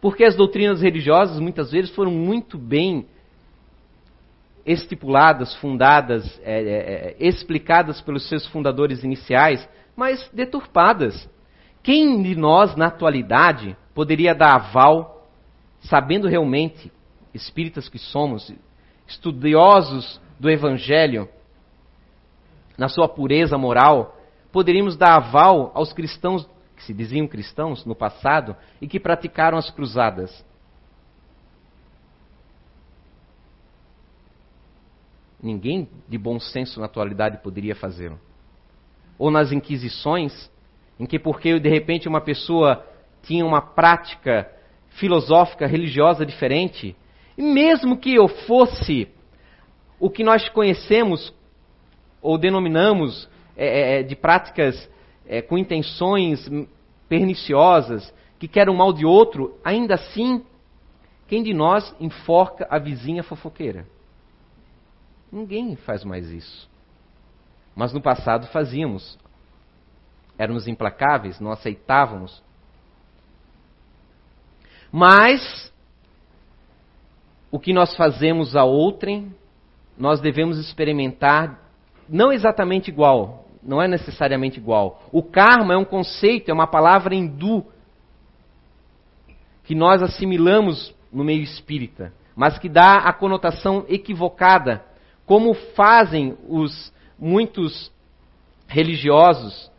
Porque 0.00 0.22
as 0.22 0.36
doutrinas 0.36 0.82
religiosas 0.82 1.40
muitas 1.40 1.72
vezes 1.72 1.90
foram 1.96 2.12
muito 2.12 2.56
bem 2.56 3.08
estipuladas, 4.64 5.56
fundadas, 5.56 6.40
é, 6.44 6.60
é, 6.60 6.62
é, 6.62 7.16
explicadas 7.18 8.00
pelos 8.00 8.28
seus 8.28 8.46
fundadores 8.46 9.02
iniciais, 9.02 9.68
mas 9.96 10.30
deturpadas. 10.32 11.28
Quem 11.82 12.22
de 12.22 12.36
nós, 12.36 12.76
na 12.76 12.86
atualidade, 12.86 13.76
poderia 13.92 14.32
dar 14.32 14.54
aval, 14.54 15.28
sabendo 15.80 16.28
realmente 16.28 16.94
espíritas 17.36 17.88
que 17.88 17.98
somos, 17.98 18.52
estudiosos 19.06 20.20
do 20.38 20.50
Evangelho, 20.50 21.28
na 22.76 22.88
sua 22.88 23.08
pureza 23.08 23.56
moral, 23.56 24.16
poderíamos 24.52 24.96
dar 24.96 25.14
aval 25.16 25.70
aos 25.74 25.92
cristãos 25.92 26.48
que 26.76 26.82
se 26.82 26.92
diziam 26.92 27.26
cristãos 27.26 27.84
no 27.86 27.94
passado 27.94 28.54
e 28.80 28.86
que 28.86 29.00
praticaram 29.00 29.56
as 29.56 29.70
cruzadas. 29.70 30.44
Ninguém 35.42 35.88
de 36.08 36.18
bom 36.18 36.40
senso 36.40 36.80
na 36.80 36.86
atualidade 36.86 37.38
poderia 37.38 37.74
fazê-lo. 37.74 38.18
Ou 39.18 39.30
nas 39.30 39.52
inquisições, 39.52 40.50
em 40.98 41.06
que 41.06 41.18
porque 41.18 41.58
de 41.58 41.68
repente 41.68 42.08
uma 42.08 42.20
pessoa 42.20 42.84
tinha 43.22 43.44
uma 43.44 43.62
prática 43.62 44.50
filosófica, 44.90 45.66
religiosa 45.66 46.24
diferente, 46.24 46.96
e 47.36 47.42
mesmo 47.42 47.98
que 47.98 48.14
eu 48.14 48.28
fosse 48.28 49.08
o 49.98 50.10
que 50.10 50.24
nós 50.24 50.48
conhecemos 50.48 51.32
ou 52.20 52.38
denominamos 52.38 53.28
é, 53.56 53.66
é, 53.66 54.00
é, 54.00 54.02
de 54.02 54.16
práticas 54.16 54.88
é, 55.26 55.40
com 55.40 55.56
intenções 55.56 56.48
perniciosas, 57.08 58.12
que 58.38 58.48
querem 58.48 58.72
o 58.72 58.76
mal 58.76 58.92
de 58.92 59.06
outro, 59.06 59.58
ainda 59.64 59.94
assim, 59.94 60.44
quem 61.26 61.42
de 61.42 61.54
nós 61.54 61.94
enforca 61.98 62.66
a 62.70 62.78
vizinha 62.78 63.22
fofoqueira? 63.22 63.86
Ninguém 65.30 65.76
faz 65.76 66.04
mais 66.04 66.30
isso. 66.30 66.68
Mas 67.74 67.92
no 67.92 68.00
passado 68.00 68.46
fazíamos. 68.48 69.18
Éramos 70.38 70.68
implacáveis, 70.68 71.40
não 71.40 71.50
aceitávamos. 71.50 72.42
Mas 74.92 75.72
o 77.56 77.58
que 77.58 77.72
nós 77.72 77.96
fazemos 77.96 78.54
a 78.54 78.64
outrem, 78.64 79.34
nós 79.96 80.20
devemos 80.20 80.58
experimentar 80.58 81.58
não 82.06 82.30
exatamente 82.30 82.90
igual, 82.90 83.46
não 83.62 83.80
é 83.80 83.88
necessariamente 83.88 84.58
igual. 84.58 85.02
O 85.10 85.22
karma 85.22 85.72
é 85.72 85.76
um 85.78 85.84
conceito, 85.84 86.50
é 86.50 86.52
uma 86.52 86.66
palavra 86.66 87.14
hindu 87.14 87.64
que 89.64 89.74
nós 89.74 90.02
assimilamos 90.02 90.94
no 91.10 91.24
meio 91.24 91.42
espírita, 91.42 92.12
mas 92.36 92.58
que 92.58 92.68
dá 92.68 92.98
a 92.98 93.12
conotação 93.14 93.86
equivocada, 93.88 94.84
como 95.24 95.54
fazem 95.54 96.36
os 96.50 96.92
muitos 97.18 97.90
religiosos 98.68 99.72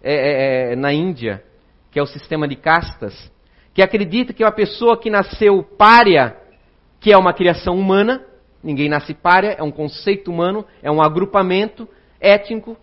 é, 0.00 0.12
é, 0.12 0.72
é 0.72 0.76
na 0.76 0.92
Índia, 0.92 1.42
que 1.90 1.98
é 1.98 2.02
o 2.02 2.06
sistema 2.06 2.46
de 2.46 2.54
castas, 2.54 3.28
que 3.74 3.82
acredita 3.82 4.32
que 4.32 4.44
uma 4.44 4.52
pessoa 4.52 4.96
que 4.96 5.10
nasceu 5.10 5.64
párea 5.64 6.46
que 7.00 7.12
é 7.12 7.16
uma 7.16 7.32
criação 7.32 7.76
humana, 7.78 8.24
ninguém 8.62 8.88
nasce 8.88 9.14
párea, 9.14 9.54
é 9.58 9.62
um 9.62 9.70
conceito 9.70 10.30
humano, 10.30 10.64
é 10.82 10.90
um 10.90 11.00
agrupamento 11.00 11.88
étnico, 12.20 12.76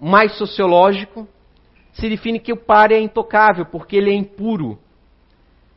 mais 0.00 0.36
sociológico, 0.36 1.26
se 1.92 2.08
define 2.08 2.38
que 2.38 2.52
o 2.52 2.56
párea 2.56 2.96
é 2.96 3.00
intocável, 3.00 3.64
porque 3.64 3.96
ele 3.96 4.10
é 4.10 4.14
impuro. 4.14 4.78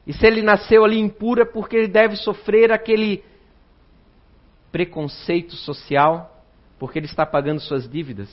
E 0.05 0.13
se 0.13 0.25
ele 0.25 0.41
nasceu 0.41 0.83
ali 0.83 0.99
impuro 0.99 1.41
é 1.41 1.45
porque 1.45 1.75
ele 1.75 1.88
deve 1.88 2.15
sofrer 2.15 2.71
aquele 2.71 3.23
preconceito 4.71 5.55
social, 5.55 6.43
porque 6.79 6.99
ele 6.99 7.05
está 7.05 7.25
pagando 7.25 7.60
suas 7.60 7.89
dívidas. 7.89 8.29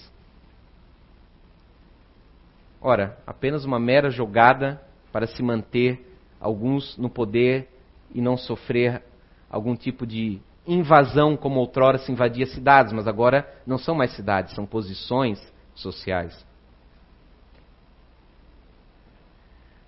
Ora, 2.81 3.19
apenas 3.27 3.65
uma 3.65 3.79
mera 3.79 4.11
jogada 4.11 4.81
para 5.13 5.27
se 5.27 5.43
manter 5.43 6.05
alguns 6.41 6.99
no 6.99 7.09
poder 7.09 7.69
e 8.15 8.21
não 8.21 8.37
sofrer 8.37 9.03
algum 9.51 9.75
tipo 9.75 10.07
de 10.07 10.41
invasão 10.67 11.37
como 11.37 11.61
outrora 11.61 11.99
se 11.99 12.11
invadia 12.11 12.47
cidades, 12.47 12.93
mas 12.93 13.07
agora 13.07 13.47
não 13.67 13.77
são 13.77 13.95
mais 13.95 14.13
cidades, 14.13 14.55
são 14.55 14.65
posições 14.65 15.41
sociais. 15.75 16.45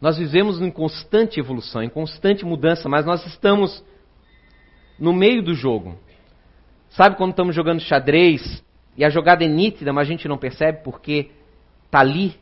Nós 0.01 0.19
vivemos 0.19 0.61
em 0.61 0.71
constante 0.71 1.41
evolução, 1.41 1.83
em 1.83 1.89
constante 1.89 2.45
mudança, 2.45 2.89
mas 2.89 3.07
nós 3.07 3.25
estamos 3.27 3.83
no 4.99 5.13
meio 5.13 5.43
do 5.43 5.55
jogo. 5.55 5.99
Sabe 6.91 7.17
quando 7.17 7.31
estamos 7.31 7.55
jogando 7.55 7.81
xadrez 7.81 8.63
e 8.97 9.05
a 9.05 9.09
jogada 9.09 9.45
é 9.45 9.49
nítida, 9.49 9.93
mas 9.93 10.07
a 10.07 10.11
gente 10.11 10.29
não 10.29 10.37
percebe 10.37 10.83
porque 10.83 11.31
está 11.87 12.01
ali, 12.01 12.35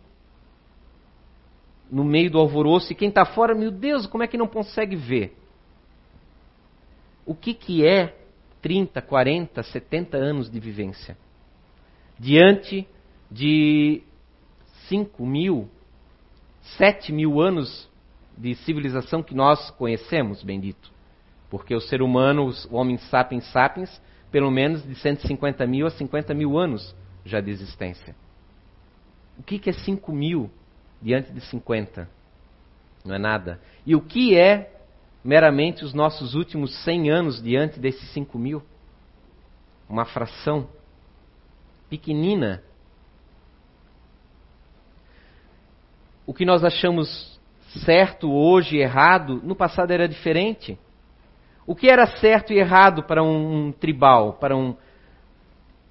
no 1.90 2.02
meio 2.02 2.30
do 2.30 2.38
alvoroço, 2.38 2.92
e 2.92 2.94
quem 2.94 3.08
está 3.08 3.24
fora, 3.24 3.54
meu 3.54 3.70
Deus, 3.70 4.06
como 4.06 4.24
é 4.24 4.26
que 4.26 4.36
não 4.36 4.48
consegue 4.48 4.96
ver? 4.96 5.36
O 7.26 7.34
que, 7.34 7.54
que 7.54 7.86
é 7.86 8.16
30, 8.62 9.00
40, 9.02 9.62
70 9.62 10.16
anos 10.16 10.50
de 10.50 10.60
vivência? 10.60 11.16
Diante 12.18 12.86
de 13.30 14.02
5 14.88 15.26
mil, 15.26 15.68
7 16.78 17.12
mil 17.12 17.40
anos 17.40 17.88
de 18.36 18.54
civilização 18.56 19.22
que 19.22 19.34
nós 19.34 19.70
conhecemos, 19.70 20.42
bendito. 20.42 20.92
Porque 21.50 21.74
o 21.74 21.80
ser 21.80 22.02
humano, 22.02 22.50
o 22.70 22.76
homem 22.76 22.98
sapiens 22.98 23.50
sapiens, 23.52 24.00
pelo 24.30 24.50
menos 24.50 24.82
de 24.82 24.94
150 24.96 25.66
mil 25.66 25.86
a 25.86 25.90
50 25.90 26.34
mil 26.34 26.58
anos 26.58 26.94
já 27.24 27.40
de 27.40 27.50
existência. 27.50 28.14
O 29.38 29.42
que, 29.42 29.58
que 29.58 29.70
é 29.70 29.72
5 29.72 30.12
mil 30.12 30.50
diante 31.00 31.32
de 31.32 31.40
50? 31.40 32.08
Não 33.04 33.14
é 33.14 33.18
nada. 33.18 33.60
E 33.86 33.94
o 33.94 34.00
que 34.00 34.36
é 34.36 34.73
meramente 35.24 35.84
os 35.84 35.94
nossos 35.94 36.34
últimos 36.34 36.74
100 36.84 37.10
anos 37.10 37.42
diante 37.42 37.80
desses 37.80 38.10
5 38.10 38.38
mil. 38.38 38.62
uma 39.88 40.04
fração 40.04 40.68
pequenina. 41.88 42.62
O 46.26 46.32
que 46.32 46.44
nós 46.44 46.64
achamos 46.64 47.38
certo 47.84 48.32
hoje 48.32 48.78
errado, 48.78 49.40
no 49.42 49.54
passado 49.54 49.90
era 49.90 50.08
diferente. 50.08 50.78
O 51.66 51.74
que 51.74 51.88
era 51.88 52.06
certo 52.18 52.52
e 52.52 52.58
errado 52.58 53.02
para 53.02 53.22
um, 53.22 53.66
um 53.66 53.72
tribal, 53.72 54.34
para, 54.34 54.56
um, 54.56 54.74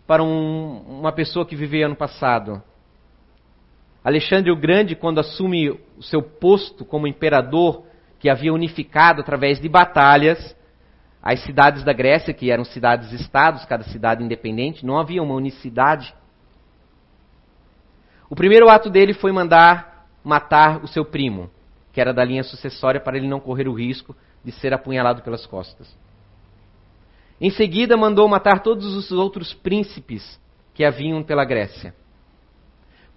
para 0.05 0.23
um, 0.23 0.99
uma 0.99 1.11
pessoa 1.11 1.45
que 1.45 1.55
vivia 1.55 1.87
no 1.87 1.95
passado? 1.95 2.61
Alexandre 4.03 4.51
o 4.51 4.55
Grande, 4.55 4.95
quando 4.95 5.19
assume 5.19 5.69
o 5.69 6.01
seu 6.01 6.21
posto 6.21 6.83
como 6.83 7.07
imperador, 7.07 7.85
que 8.23 8.29
havia 8.29 8.53
unificado 8.53 9.19
através 9.19 9.59
de 9.59 9.67
batalhas 9.67 10.55
as 11.21 11.41
cidades 11.43 11.83
da 11.83 11.91
Grécia, 11.91 12.33
que 12.33 12.49
eram 12.49 12.63
cidades-estados, 12.63 13.65
cada 13.65 13.83
cidade 13.83 14.23
independente, 14.23 14.85
não 14.85 14.97
havia 14.97 15.21
uma 15.21 15.33
unicidade. 15.33 16.15
O 18.29 18.35
primeiro 18.35 18.69
ato 18.69 18.89
dele 18.89 19.13
foi 19.13 19.33
mandar 19.33 20.07
matar 20.23 20.81
o 20.81 20.87
seu 20.87 21.03
primo, 21.03 21.51
que 21.91 21.99
era 21.99 22.13
da 22.13 22.23
linha 22.23 22.43
sucessória, 22.43 23.01
para 23.01 23.17
ele 23.17 23.27
não 23.27 23.41
correr 23.41 23.67
o 23.67 23.73
risco 23.73 24.15
de 24.41 24.53
ser 24.53 24.73
apunhalado 24.73 25.21
pelas 25.21 25.45
costas. 25.45 25.93
Em 27.41 27.49
seguida, 27.49 27.97
mandou 27.97 28.25
matar 28.29 28.61
todos 28.61 28.95
os 28.95 29.11
outros 29.11 29.53
príncipes 29.53 30.39
que 30.73 30.85
haviam 30.85 31.21
pela 31.23 31.43
Grécia. 31.43 31.93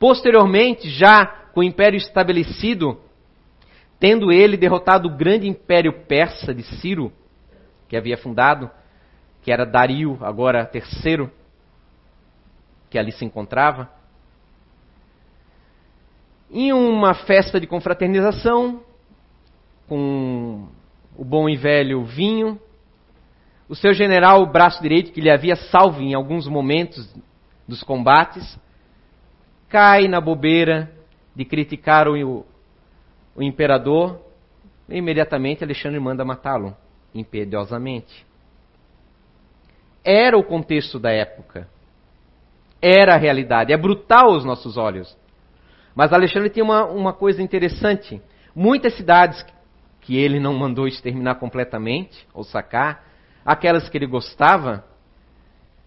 Posteriormente, 0.00 0.90
já 0.90 1.26
com 1.54 1.60
o 1.60 1.64
império 1.64 1.96
estabelecido, 1.96 3.05
tendo 3.98 4.30
ele 4.30 4.56
derrotado 4.56 5.08
o 5.08 5.16
grande 5.16 5.48
império 5.48 5.92
persa 6.06 6.54
de 6.54 6.62
Ciro, 6.62 7.12
que 7.88 7.96
havia 7.96 8.16
fundado, 8.16 8.70
que 9.42 9.50
era 9.50 9.64
Dario, 9.64 10.18
agora 10.20 10.66
terceiro, 10.66 11.30
que 12.90 12.98
ali 12.98 13.12
se 13.12 13.24
encontrava. 13.24 13.90
Em 16.50 16.72
uma 16.72 17.14
festa 17.14 17.60
de 17.60 17.66
confraternização, 17.66 18.82
com 19.88 20.68
o 21.16 21.24
bom 21.24 21.48
e 21.48 21.56
velho 21.56 22.04
vinho, 22.04 22.60
o 23.68 23.74
seu 23.74 23.92
general, 23.94 24.42
o 24.42 24.52
braço 24.52 24.80
direito, 24.80 25.12
que 25.12 25.20
lhe 25.20 25.30
havia 25.30 25.56
salvo 25.56 26.00
em 26.00 26.14
alguns 26.14 26.46
momentos 26.46 27.12
dos 27.66 27.82
combates, 27.82 28.58
cai 29.68 30.06
na 30.06 30.20
bobeira 30.20 30.92
de 31.34 31.44
criticar 31.44 32.06
o, 32.08 32.46
o 33.36 33.42
imperador, 33.42 34.20
imediatamente 34.88 35.62
Alexandre 35.62 36.00
manda 36.00 36.24
matá-lo 36.24 36.74
impiedosamente. 37.14 38.24
Era 40.02 40.38
o 40.38 40.44
contexto 40.44 40.98
da 40.98 41.10
época. 41.10 41.68
Era 42.80 43.14
a 43.14 43.18
realidade. 43.18 43.72
É 43.72 43.76
brutal 43.76 44.32
aos 44.32 44.44
nossos 44.44 44.76
olhos. 44.76 45.16
Mas 45.94 46.12
Alexandre 46.12 46.50
tinha 46.50 46.64
uma, 46.64 46.84
uma 46.84 47.12
coisa 47.12 47.42
interessante. 47.42 48.20
Muitas 48.54 48.96
cidades 48.96 49.44
que 50.00 50.16
ele 50.16 50.38
não 50.38 50.54
mandou 50.54 50.86
exterminar 50.86 51.34
completamente, 51.34 52.26
ou 52.32 52.44
sacar, 52.44 53.04
aquelas 53.44 53.88
que 53.88 53.98
ele 53.98 54.06
gostava, 54.06 54.84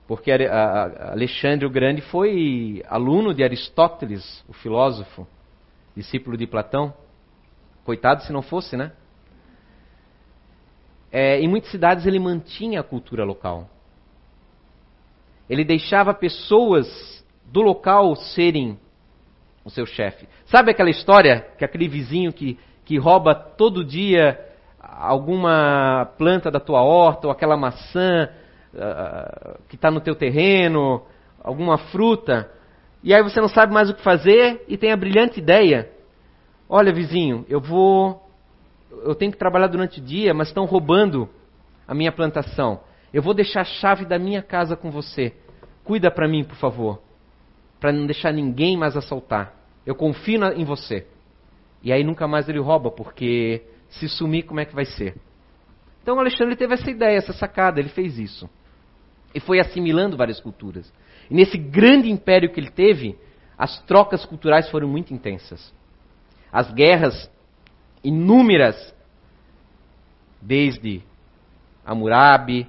porque 0.06 0.30
Alexandre 0.32 1.66
o 1.66 1.70
Grande 1.70 2.02
foi 2.02 2.84
aluno 2.90 3.34
de 3.34 3.44
Aristóteles, 3.44 4.44
o 4.48 4.54
filósofo, 4.54 5.26
discípulo 5.96 6.36
de 6.36 6.46
Platão. 6.46 6.94
Coitado 7.90 8.22
se 8.22 8.32
não 8.32 8.44
fosse, 8.44 8.78
né? 8.78 8.92
é, 11.12 11.40
em 11.40 11.48
muitas 11.48 11.72
cidades 11.72 12.06
ele 12.06 12.20
mantinha 12.20 12.80
a 12.80 12.84
cultura 12.84 13.24
local. 13.24 13.68
Ele 15.50 15.64
deixava 15.64 16.14
pessoas 16.14 16.88
do 17.46 17.62
local 17.62 18.16
serem 18.16 18.80
o 19.66 19.70
seu 19.70 19.86
chefe. 19.86 20.28
Sabe 20.46 20.72
aquela 20.72 20.90
história 20.90 21.48
que 21.58 21.66
aquele 21.66 21.88
vizinho 21.88 22.32
que, 22.32 22.60
que 22.86 22.98
rouba 22.98 23.34
todo 23.34 23.84
dia 23.84 24.40
alguma 24.80 26.06
planta 26.18 26.52
da 26.52 26.60
tua 26.60 26.82
horta 26.82 27.28
ou 27.28 27.32
aquela 27.32 27.58
maçã 27.58 28.30
uh, 28.74 29.60
que 29.68 29.76
está 29.76 29.90
no 29.90 30.00
teu 30.00 30.14
terreno, 30.14 31.04
alguma 31.44 31.78
fruta, 31.78 32.52
e 33.04 33.14
aí 33.14 33.24
você 33.24 33.42
não 33.42 33.48
sabe 33.48 33.74
mais 33.74 33.90
o 33.90 33.94
que 33.96 34.04
fazer 34.04 34.64
e 34.68 34.78
tem 34.78 34.92
a 34.92 34.98
brilhante 34.98 35.40
ideia. 35.40 35.90
Olha, 36.70 36.94
vizinho, 36.94 37.46
eu 37.50 37.60
vou 37.60 38.30
eu 38.92 39.16
tenho 39.16 39.32
que 39.32 39.38
trabalhar 39.38 39.68
durante 39.68 40.00
o 40.00 40.04
dia, 40.04 40.34
mas 40.34 40.50
estão 40.50 40.66
roubando 40.66 41.30
a 41.88 41.94
minha 41.94 42.12
plantação. 42.12 42.82
Eu 43.14 43.22
vou 43.22 43.34
deixar 43.34 43.62
a 43.62 43.66
chave 43.66 44.06
da 44.06 44.20
minha 44.20 44.42
casa 44.42 44.76
com 44.76 44.92
você. 44.92 45.34
Cuida 45.84 46.12
para 46.12 46.28
mim, 46.28 46.44
por 46.44 46.56
favor, 46.56 47.02
para 47.80 47.92
não 47.92 48.06
deixar 48.06 48.32
ninguém 48.32 48.78
mais 48.78 48.96
assaltar. 48.96 49.54
Eu 49.86 49.96
confio 49.96 50.40
na, 50.40 50.54
em 50.54 50.64
você. 50.64 51.08
E 51.82 51.92
aí 51.92 52.04
nunca 52.04 52.28
mais 52.28 52.48
ele 52.48 52.60
rouba, 52.60 52.92
porque 52.92 53.64
se 53.90 54.08
sumir, 54.08 54.44
como 54.44 54.60
é 54.60 54.66
que 54.66 54.76
vai 54.76 54.86
ser? 54.86 55.16
Então 56.04 56.20
Alexandre 56.20 56.56
teve 56.56 56.74
essa 56.74 56.90
ideia, 56.90 57.18
essa 57.18 57.34
sacada, 57.34 57.80
ele 57.80 57.90
fez 57.90 58.20
isso. 58.20 58.50
E 59.34 59.40
foi 59.40 59.60
assimilando 59.60 60.18
várias 60.18 60.40
culturas. 60.40 60.92
E 61.30 61.34
nesse 61.34 61.58
grande 61.58 62.12
império 62.12 62.52
que 62.52 62.60
ele 62.60 62.72
teve, 62.72 63.18
as 63.58 63.80
trocas 63.84 64.26
culturais 64.26 64.70
foram 64.70 64.88
muito 64.88 65.14
intensas. 65.14 65.74
As 66.52 66.72
guerras 66.72 67.30
inúmeras, 68.04 68.96
desde 70.42 71.04
Hammurabi, 71.86 72.68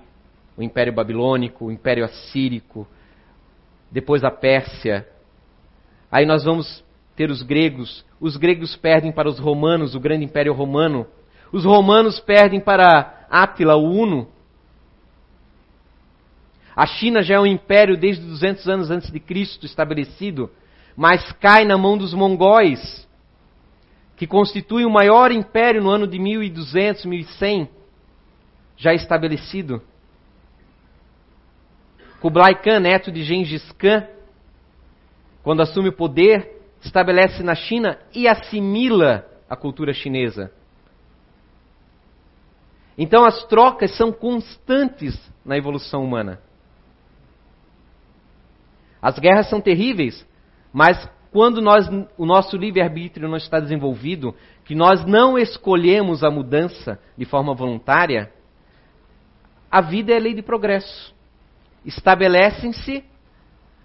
o 0.56 0.62
Império 0.62 0.92
Babilônico, 0.92 1.66
o 1.66 1.72
Império 1.72 2.04
Assírico, 2.04 2.86
depois 3.90 4.22
a 4.24 4.30
Pérsia. 4.30 5.06
Aí 6.10 6.26
nós 6.26 6.44
vamos 6.44 6.84
ter 7.16 7.30
os 7.30 7.42
gregos. 7.42 8.04
Os 8.20 8.36
gregos 8.36 8.76
perdem 8.76 9.12
para 9.12 9.28
os 9.28 9.38
romanos, 9.38 9.94
o 9.94 10.00
grande 10.00 10.24
Império 10.24 10.52
Romano. 10.52 11.06
Os 11.52 11.64
romanos 11.64 12.20
perdem 12.20 12.60
para 12.60 13.26
Átila, 13.30 13.76
o 13.76 13.90
Uno. 13.90 14.28
A 16.74 16.86
China 16.86 17.22
já 17.22 17.34
é 17.34 17.40
um 17.40 17.46
império 17.46 17.96
desde 17.96 18.24
200 18.24 18.68
anos 18.68 18.90
antes 18.90 19.10
de 19.10 19.20
Cristo 19.20 19.66
estabelecido, 19.66 20.50
mas 20.96 21.32
cai 21.32 21.64
na 21.64 21.76
mão 21.76 21.98
dos 21.98 22.14
mongóis 22.14 23.08
que 24.20 24.26
constitui 24.26 24.84
o 24.84 24.90
maior 24.90 25.32
império 25.32 25.82
no 25.82 25.88
ano 25.88 26.06
de 26.06 26.18
1200, 26.18 27.06
1100, 27.06 27.70
já 28.76 28.92
estabelecido. 28.92 29.82
Kublai 32.20 32.54
Khan, 32.60 32.80
neto 32.80 33.10
de 33.10 33.22
Gengis 33.22 33.72
Khan, 33.78 34.06
quando 35.42 35.62
assume 35.62 35.88
o 35.88 35.96
poder, 35.96 36.60
estabelece 36.82 37.42
na 37.42 37.54
China 37.54 37.98
e 38.14 38.28
assimila 38.28 39.26
a 39.48 39.56
cultura 39.56 39.94
chinesa. 39.94 40.52
Então 42.98 43.24
as 43.24 43.42
trocas 43.46 43.96
são 43.96 44.12
constantes 44.12 45.18
na 45.42 45.56
evolução 45.56 46.04
humana. 46.04 46.42
As 49.00 49.18
guerras 49.18 49.48
são 49.48 49.62
terríveis, 49.62 50.26
mas 50.70 51.08
quando 51.32 51.62
nós, 51.62 51.88
o 52.18 52.26
nosso 52.26 52.56
livre-arbítrio 52.56 53.28
não 53.28 53.36
está 53.36 53.60
desenvolvido, 53.60 54.34
que 54.64 54.74
nós 54.74 55.04
não 55.04 55.38
escolhemos 55.38 56.24
a 56.24 56.30
mudança 56.30 56.98
de 57.16 57.24
forma 57.24 57.54
voluntária, 57.54 58.32
a 59.70 59.80
vida 59.80 60.12
é 60.12 60.18
lei 60.18 60.34
de 60.34 60.42
progresso. 60.42 61.14
Estabelecem-se, 61.84 63.04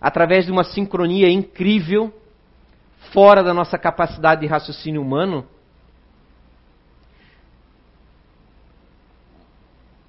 através 0.01 0.45
de 0.45 0.51
uma 0.51 0.63
sincronia 0.63 1.29
incrível, 1.29 2.11
fora 3.13 3.43
da 3.43 3.53
nossa 3.53 3.77
capacidade 3.77 4.41
de 4.41 4.47
raciocínio 4.47 5.01
humano, 5.01 5.45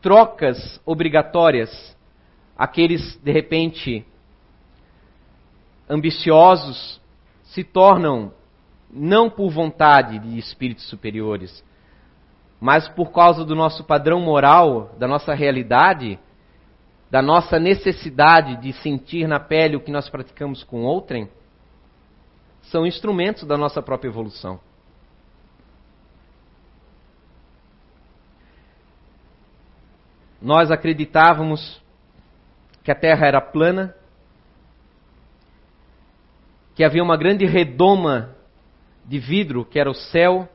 trocas 0.00 0.80
obrigatórias. 0.86 1.94
Aqueles, 2.56 3.16
de 3.16 3.30
repente, 3.30 4.06
ambiciosos 5.90 6.98
se 7.56 7.64
tornam 7.64 8.34
não 8.90 9.30
por 9.30 9.48
vontade 9.50 10.18
de 10.18 10.38
espíritos 10.38 10.86
superiores, 10.90 11.64
mas 12.60 12.86
por 12.86 13.10
causa 13.12 13.46
do 13.46 13.54
nosso 13.54 13.82
padrão 13.82 14.20
moral, 14.20 14.94
da 14.98 15.08
nossa 15.08 15.32
realidade, 15.32 16.18
da 17.10 17.22
nossa 17.22 17.58
necessidade 17.58 18.56
de 18.56 18.74
sentir 18.74 19.26
na 19.26 19.40
pele 19.40 19.74
o 19.74 19.80
que 19.80 19.90
nós 19.90 20.06
praticamos 20.10 20.62
com 20.64 20.82
outrem, 20.82 21.30
são 22.64 22.86
instrumentos 22.86 23.44
da 23.44 23.56
nossa 23.56 23.80
própria 23.80 24.10
evolução. 24.10 24.60
Nós 30.42 30.70
acreditávamos 30.70 31.80
que 32.84 32.90
a 32.90 32.94
Terra 32.94 33.26
era 33.26 33.40
plana, 33.40 33.94
que 36.76 36.84
havia 36.84 37.02
uma 37.02 37.16
grande 37.16 37.46
redoma 37.46 38.36
de 39.06 39.18
vidro, 39.18 39.64
que 39.64 39.78
era 39.78 39.90
o 39.90 39.94
céu. 39.94 40.46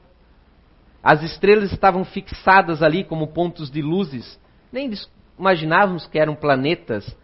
As 1.02 1.24
estrelas 1.24 1.72
estavam 1.72 2.06
fixadas 2.06 2.84
ali 2.84 3.04
como 3.04 3.34
pontos 3.34 3.72
de 3.72 3.82
luzes. 3.82 4.40
Nem 4.72 4.92
imaginávamos 5.38 6.06
que 6.06 6.20
eram 6.20 6.36
planetas 6.36 7.18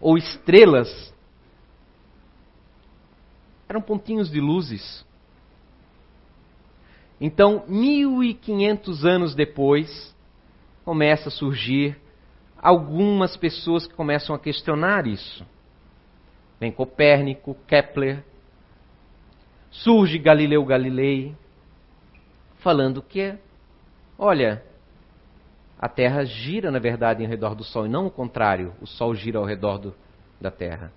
ou 0.00 0.18
estrelas 0.18 1.14
eram 3.68 3.80
pontinhos 3.80 4.28
de 4.28 4.40
luzes. 4.40 5.06
Então, 7.20 7.62
1500 7.68 9.04
anos 9.04 9.32
depois, 9.32 10.12
começa 10.84 11.28
a 11.28 11.32
surgir 11.32 11.96
algumas 12.60 13.36
pessoas 13.36 13.86
que 13.86 13.94
começam 13.94 14.34
a 14.34 14.38
questionar 14.40 15.06
isso. 15.06 15.46
Vem 16.58 16.72
Copérnico, 16.72 17.56
Kepler, 17.68 18.24
surge 19.70 20.18
Galileu 20.18 20.64
Galilei, 20.64 21.34
falando 22.58 23.02
que, 23.02 23.36
olha, 24.18 24.62
a 25.78 25.88
Terra 25.88 26.24
gira, 26.24 26.70
na 26.70 26.78
verdade, 26.78 27.22
em 27.22 27.26
redor 27.26 27.54
do 27.54 27.64
Sol, 27.64 27.86
e 27.86 27.88
não 27.88 28.06
o 28.06 28.10
contrário, 28.10 28.74
o 28.80 28.86
Sol 28.86 29.14
gira 29.14 29.38
ao 29.38 29.44
redor 29.44 29.78
do, 29.78 29.94
da 30.40 30.50
Terra. 30.50 30.92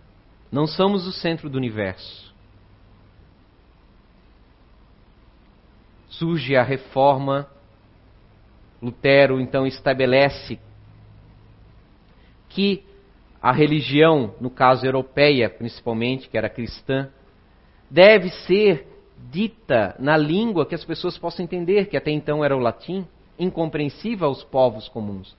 Não 0.51 0.67
somos 0.67 1.07
o 1.07 1.11
centro 1.11 1.49
do 1.49 1.57
universo. 1.57 2.33
Surge 6.09 6.55
a 6.55 6.63
reforma, 6.63 7.47
Lutero 8.81 9.39
então 9.39 9.65
estabelece 9.65 10.59
que 12.49 12.83
a 13.41 13.51
religião, 13.51 14.35
no 14.39 14.49
caso 14.49 14.85
europeia 14.85 15.49
principalmente, 15.49 16.29
que 16.29 16.37
era 16.37 16.49
cristã, 16.49 17.09
deve 17.93 18.29
ser 18.47 18.87
dita 19.29 19.95
na 19.99 20.17
língua 20.17 20.65
que 20.65 20.73
as 20.73 20.83
pessoas 20.83 21.15
possam 21.15 21.45
entender, 21.45 21.85
que 21.85 21.95
até 21.95 22.09
então 22.09 22.43
era 22.43 22.57
o 22.57 22.59
latim, 22.59 23.07
incompreensível 23.37 24.27
aos 24.27 24.43
povos 24.43 24.89
comuns. 24.89 25.35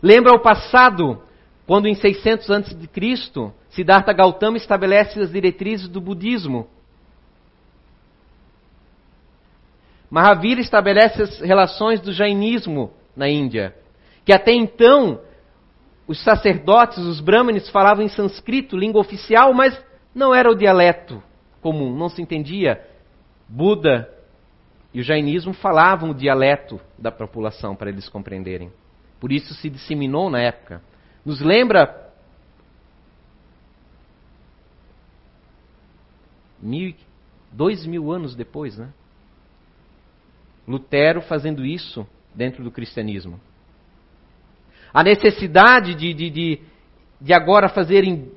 Lembra 0.00 0.32
o 0.32 0.40
passado, 0.40 1.20
quando 1.66 1.88
em 1.88 1.94
600 1.94 2.50
a.C., 2.50 3.52
Siddhartha 3.70 4.12
Gautama 4.12 4.56
estabelece 4.56 5.20
as 5.20 5.32
diretrizes 5.32 5.88
do 5.88 6.00
budismo. 6.00 6.68
Mahavira 10.08 10.60
estabelece 10.60 11.20
as 11.20 11.40
relações 11.40 12.00
do 12.00 12.12
jainismo 12.12 12.92
na 13.16 13.28
Índia, 13.28 13.74
que 14.24 14.32
até 14.32 14.52
então 14.52 15.20
os 16.06 16.22
sacerdotes, 16.22 16.98
os 16.98 17.20
brahmanes 17.20 17.68
falavam 17.68 18.04
em 18.04 18.08
sânscrito, 18.08 18.76
língua 18.76 19.00
oficial, 19.00 19.52
mas 19.52 19.76
não 20.14 20.32
era 20.32 20.48
o 20.48 20.54
dialeto 20.54 21.22
comum, 21.60 21.94
não 21.96 22.08
se 22.08 22.22
entendia. 22.22 22.84
Buda 23.48 24.12
e 24.92 25.00
o 25.00 25.04
jainismo 25.04 25.52
falavam 25.52 26.10
o 26.10 26.14
dialeto 26.14 26.80
da 26.98 27.10
população 27.10 27.76
para 27.76 27.90
eles 27.90 28.08
compreenderem. 28.08 28.72
Por 29.20 29.32
isso 29.32 29.54
se 29.54 29.68
disseminou 29.68 30.30
na 30.30 30.40
época. 30.40 30.82
Nos 31.24 31.40
lembra 31.40 32.10
mil, 36.60 36.94
dois 37.52 37.84
mil 37.86 38.12
anos 38.12 38.34
depois, 38.34 38.76
né? 38.78 38.92
Lutero 40.66 41.20
fazendo 41.22 41.64
isso 41.64 42.06
dentro 42.34 42.62
do 42.62 42.70
cristianismo. 42.70 43.40
A 44.92 45.02
necessidade 45.02 45.94
de, 45.94 46.14
de, 46.14 46.30
de, 46.30 46.62
de 47.20 47.32
agora 47.32 47.68
fazerem 47.68 48.30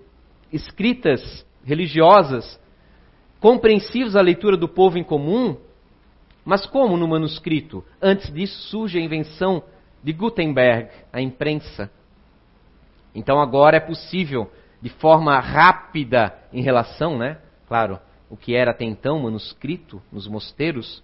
escritas 0.51 1.45
religiosas 1.63 2.59
compreensivas 3.41 4.15
à 4.15 4.21
leitura 4.21 4.55
do 4.55 4.69
povo 4.69 4.97
em 4.99 5.03
comum, 5.03 5.57
mas 6.45 6.65
como 6.67 6.95
no 6.95 7.07
manuscrito? 7.07 7.83
Antes 8.01 8.31
disso 8.31 8.69
surge 8.69 8.97
a 8.99 9.01
invenção 9.01 9.63
de 10.03 10.13
Gutenberg, 10.13 10.89
a 11.11 11.19
imprensa. 11.19 11.91
Então 13.13 13.41
agora 13.41 13.75
é 13.77 13.79
possível, 13.79 14.49
de 14.79 14.89
forma 14.89 15.37
rápida 15.39 16.33
em 16.53 16.61
relação, 16.61 17.17
né? 17.17 17.39
Claro, 17.67 17.99
o 18.29 18.37
que 18.37 18.55
era 18.55 18.71
até 18.71 18.85
então 18.85 19.19
manuscrito 19.19 20.01
nos 20.11 20.27
mosteiros, 20.27 21.03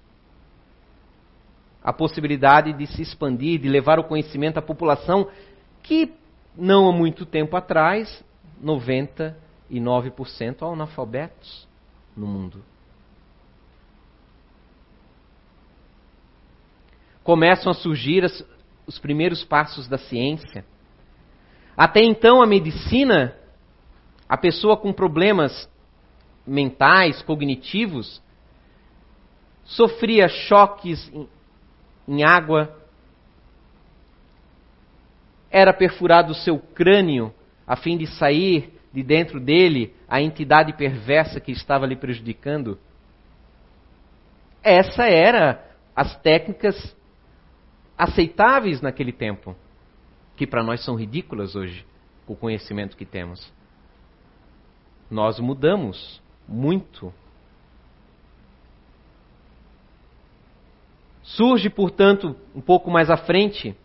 a 1.83 1.91
possibilidade 1.91 2.71
de 2.73 2.85
se 2.85 3.01
expandir, 3.01 3.59
de 3.59 3.67
levar 3.67 3.99
o 3.99 4.03
conhecimento 4.03 4.57
à 4.57 4.61
população 4.61 5.27
que 5.81 6.13
não 6.55 6.87
há 6.87 6.91
muito 6.91 7.25
tempo 7.25 7.57
atrás, 7.57 8.23
99% 8.63 9.33
analfabetos 10.61 11.66
no 12.17 12.27
mundo. 12.27 12.63
Começam 17.23 17.71
a 17.71 17.75
surgir 17.75 18.23
as, 18.23 18.43
os 18.85 18.97
primeiros 18.97 19.43
passos 19.43 19.87
da 19.87 19.97
ciência. 19.97 20.65
Até 21.75 22.01
então, 22.01 22.41
a 22.41 22.47
medicina, 22.47 23.35
a 24.27 24.37
pessoa 24.37 24.75
com 24.75 24.91
problemas 24.91 25.69
mentais, 26.45 27.21
cognitivos, 27.21 28.21
sofria 29.63 30.27
choques 30.27 31.11
em, 31.13 31.27
em 32.07 32.23
água, 32.23 32.75
era 35.51 35.73
perfurado 35.73 36.31
o 36.31 36.35
seu 36.35 36.57
crânio 36.59 37.33
a 37.65 37.75
fim 37.75 37.97
de 37.97 38.07
sair 38.07 38.76
de 38.97 39.03
dentro 39.03 39.39
dele 39.39 39.93
a 40.07 40.19
entidade 40.19 40.73
perversa 40.73 41.39
que 41.39 41.51
estava 41.51 41.85
lhe 41.85 41.95
prejudicando. 41.95 42.79
Essa 44.63 45.05
era 45.05 45.63
as 45.95 46.19
técnicas 46.21 46.95
aceitáveis 47.95 48.81
naquele 48.81 49.11
tempo, 49.11 49.55
que 50.35 50.47
para 50.47 50.63
nós 50.63 50.83
são 50.83 50.95
ridículas 50.95 51.55
hoje, 51.55 51.85
com 52.25 52.33
o 52.33 52.35
conhecimento 52.35 52.97
que 52.97 53.05
temos. 53.05 53.53
Nós 55.11 55.39
mudamos 55.39 56.19
muito. 56.47 57.13
Surge, 61.21 61.69
portanto, 61.69 62.35
um 62.55 62.61
pouco 62.61 62.89
mais 62.89 63.11
à 63.11 63.17
frente, 63.17 63.77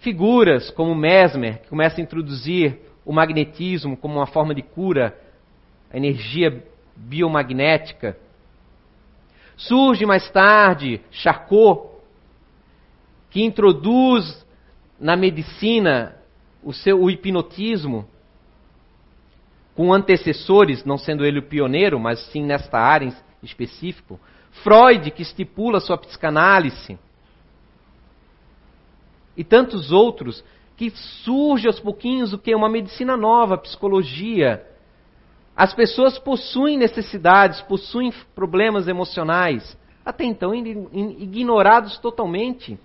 figuras 0.00 0.72
como 0.72 0.92
Mesmer, 0.92 1.62
que 1.62 1.68
começa 1.68 2.00
a 2.00 2.02
introduzir 2.02 2.88
o 3.08 3.12
magnetismo 3.12 3.96
como 3.96 4.16
uma 4.16 4.26
forma 4.26 4.54
de 4.54 4.60
cura, 4.60 5.18
a 5.90 5.96
energia 5.96 6.62
biomagnética. 6.94 8.18
Surge 9.56 10.04
mais 10.04 10.30
tarde 10.30 11.00
Charcot, 11.10 11.88
que 13.30 13.42
introduz 13.42 14.46
na 15.00 15.16
medicina 15.16 16.16
o 16.62 16.74
seu 16.74 17.00
o 17.00 17.10
hipnotismo 17.10 18.06
com 19.74 19.90
antecessores, 19.90 20.84
não 20.84 20.98
sendo 20.98 21.24
ele 21.24 21.38
o 21.38 21.48
pioneiro, 21.48 21.98
mas 21.98 22.20
sim 22.26 22.44
nesta 22.44 22.78
área 22.78 23.06
em 23.06 23.12
específico. 23.42 24.20
Freud, 24.62 25.10
que 25.12 25.22
estipula 25.22 25.80
sua 25.80 25.96
psicanálise. 25.96 26.98
E 29.34 29.42
tantos 29.42 29.92
outros 29.92 30.44
que 30.78 30.90
surge 31.24 31.66
aos 31.66 31.80
pouquinhos 31.80 32.32
o 32.32 32.38
que? 32.38 32.54
Uma 32.54 32.68
medicina 32.68 33.16
nova, 33.16 33.58
psicologia. 33.58 34.64
As 35.56 35.74
pessoas 35.74 36.16
possuem 36.20 36.78
necessidades, 36.78 37.60
possuem 37.62 38.12
problemas 38.32 38.86
emocionais, 38.86 39.76
até 40.06 40.24
então 40.24 40.54
ignorados 40.54 41.98
totalmente. 41.98 42.78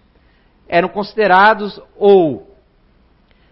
Eram 0.67 0.89
considerados 0.89 1.79
ou 1.95 2.57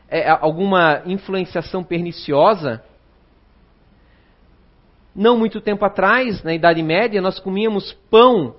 é, 0.09 0.27
alguma 0.27 1.03
influenciação 1.05 1.83
perniciosa. 1.83 2.83
Não 5.15 5.37
muito 5.37 5.61
tempo 5.61 5.85
atrás, 5.85 6.41
na 6.41 6.51
Idade 6.51 6.81
Média, 6.81 7.21
nós 7.21 7.39
comíamos 7.39 7.93
pão 8.09 8.55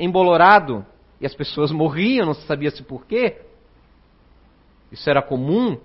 embolorado 0.00 0.86
e 1.20 1.26
as 1.26 1.34
pessoas 1.34 1.70
morriam, 1.72 2.24
não 2.24 2.34
se 2.34 2.46
sabia 2.46 2.70
se 2.70 2.82
porquê. 2.82 3.42
Isso 4.90 5.08
era 5.08 5.22
comum. 5.22 5.78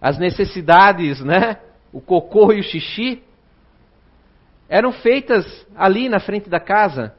As 0.00 0.18
necessidades, 0.18 1.20
né? 1.20 1.60
O 1.92 2.00
cocô 2.00 2.52
e 2.52 2.60
o 2.60 2.62
xixi 2.62 3.22
eram 4.68 4.92
feitas 4.92 5.66
ali 5.74 6.08
na 6.08 6.18
frente 6.18 6.50
da 6.50 6.60
casa. 6.60 7.14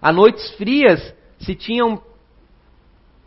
A 0.00 0.12
noites 0.12 0.50
frias 0.56 1.14
se 1.38 1.54
tinha 1.54 1.84
um, 1.84 1.98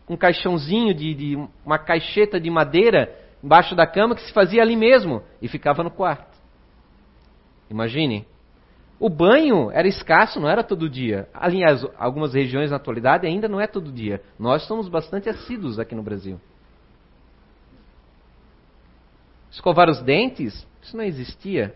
um 0.08 0.16
caixãozinho 0.16 0.94
de, 0.94 1.14
de 1.14 1.48
uma 1.64 1.78
caixeta 1.78 2.40
de 2.40 2.48
madeira 2.48 3.14
embaixo 3.42 3.74
da 3.74 3.86
cama 3.86 4.14
que 4.14 4.22
se 4.22 4.32
fazia 4.32 4.62
ali 4.62 4.76
mesmo 4.76 5.22
e 5.42 5.48
ficava 5.48 5.82
no 5.82 5.90
quarto. 5.90 6.36
Imagine. 7.68 8.26
O 9.00 9.08
banho 9.08 9.70
era 9.70 9.86
escasso, 9.86 10.40
não 10.40 10.48
era 10.48 10.64
todo 10.64 10.88
dia. 10.88 11.28
Aliás, 11.32 11.86
algumas 11.96 12.34
regiões 12.34 12.70
na 12.70 12.76
atualidade 12.76 13.26
ainda 13.26 13.48
não 13.48 13.60
é 13.60 13.66
todo 13.66 13.92
dia. 13.92 14.20
Nós 14.38 14.66
somos 14.66 14.88
bastante 14.88 15.28
assíduos 15.28 15.78
aqui 15.78 15.94
no 15.94 16.02
Brasil. 16.02 16.40
Escovar 19.50 19.88
os 19.88 20.02
dentes, 20.02 20.66
isso 20.82 20.96
não 20.96 21.04
existia. 21.04 21.74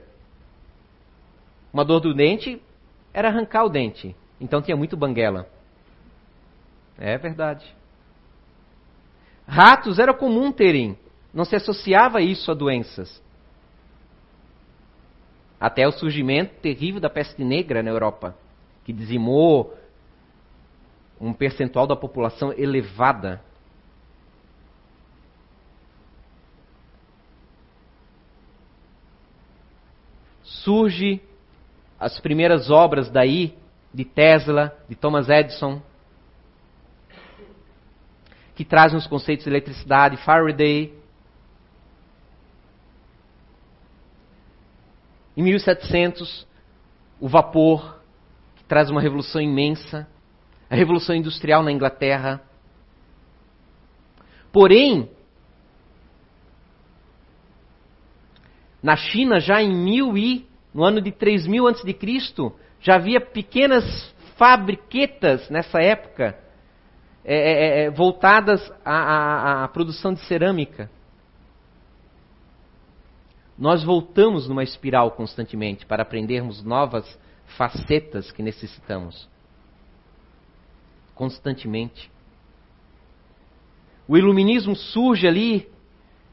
Uma 1.73 1.85
dor 1.85 2.01
do 2.01 2.13
dente 2.13 2.61
era 3.15 3.29
arrancar 3.29 3.65
o 3.65 3.69
dente. 3.69 4.17
Então 4.41 4.61
tinha 4.61 4.77
muito 4.77 4.97
banguela. 4.97 5.49
É 6.99 7.17
verdade. 7.17 7.65
Ratos 9.47 9.99
era 9.99 10.13
comum 10.13 10.51
terem, 10.51 10.99
não 11.33 11.45
se 11.45 11.55
associava 11.55 12.21
isso 12.21 12.51
a 12.51 12.55
doenças. 12.55 13.23
Até 15.63 15.87
o 15.87 15.93
surgimento 15.93 16.57
terrível 16.61 17.01
da 17.01 17.09
peste 17.09 17.45
negra 17.45 17.85
na 17.85 17.91
Europa, 17.91 18.37
que 18.85 18.93
dizimou 18.93 19.73
um 21.21 21.33
percentual 21.33 21.87
da 21.87 21.95
população 21.95 22.53
elevada. 22.53 23.41
Surge 30.43 31.23
as 31.97 32.19
primeiras 32.19 32.69
obras 32.69 33.09
daí 33.09 33.57
de 33.95 34.05
Tesla, 34.05 34.77
de 34.89 34.97
Thomas 34.97 35.29
Edison, 35.29 35.81
que 38.57 38.65
trazem 38.65 38.99
os 38.99 39.07
conceitos 39.07 39.45
de 39.45 39.51
eletricidade, 39.51 40.17
Faraday. 40.25 40.93
Em 45.37 45.43
1700, 45.43 46.47
o 47.21 47.29
vapor, 47.29 48.01
que 48.57 48.65
traz 48.65 48.91
uma 48.91 49.01
revolução 49.01 49.41
imensa, 49.41 50.07
a 50.69 50.75
revolução 50.75 51.15
industrial 51.15 51.63
na 51.63 51.73
Inglaterra. 51.73 52.43
Porém, 54.53 55.11
na 58.83 58.97
China 58.97 59.39
já 59.41 59.63
em 59.63 59.75
mil 59.75 60.17
e 60.17 60.47
no 60.75 60.85
ano 60.85 61.01
de 61.01 61.13
3000 61.13 61.69
a.C., 61.69 61.97
já 62.81 62.97
havia 62.97 63.21
pequenas 63.21 64.13
fabriquetas 64.37 65.49
nessa 65.49 65.81
época 65.81 66.37
é, 67.25 67.37
é, 67.37 67.85
é 67.85 67.91
voltadas 67.91 68.61
à, 68.85 68.93
à, 68.93 69.65
à 69.65 69.69
produção 69.69 70.13
de 70.13 70.21
cerâmica. 70.27 70.91
Nós 73.63 73.85
voltamos 73.85 74.49
numa 74.49 74.65
espiral 74.65 75.13
constantemente 75.13 75.87
para 75.87 76.03
aprendermos 76.03 76.65
novas 76.65 77.17
facetas 77.57 78.33
que 78.33 78.43
necessitamos. 78.43 79.29
Constantemente. 81.15 82.11
O 84.09 84.19
iluminismo 84.19 84.75
surge 84.75 85.29
ali, 85.29 85.71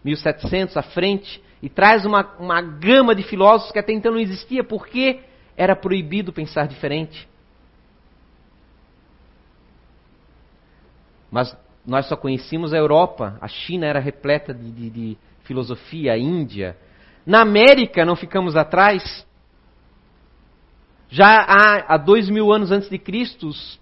1700 0.03 0.75
à 0.75 0.81
frente, 0.81 1.39
e 1.61 1.69
traz 1.69 2.03
uma, 2.03 2.35
uma 2.39 2.63
gama 2.63 3.13
de 3.13 3.21
filósofos 3.21 3.71
que 3.71 3.77
até 3.77 3.93
então 3.93 4.11
não 4.11 4.19
existia, 4.19 4.63
porque 4.63 5.19
era 5.55 5.75
proibido 5.75 6.33
pensar 6.33 6.67
diferente. 6.67 7.29
Mas 11.29 11.55
nós 11.85 12.07
só 12.07 12.17
conhecíamos 12.17 12.73
a 12.73 12.77
Europa, 12.77 13.37
a 13.39 13.47
China 13.47 13.85
era 13.85 13.99
repleta 13.99 14.51
de, 14.51 14.71
de, 14.71 14.89
de 14.89 15.17
filosofia, 15.43 16.13
a 16.13 16.17
Índia. 16.17 16.75
Na 17.25 17.41
América 17.41 18.05
não 18.05 18.15
ficamos 18.15 18.55
atrás. 18.55 19.25
Já 21.09 21.27
há, 21.27 21.93
há 21.93 21.97
dois 21.97 22.29
mil 22.29 22.51
anos 22.51 22.71
antes 22.71 22.89
de 22.89 22.97
Cristo, 22.97 23.47
os 23.47 23.79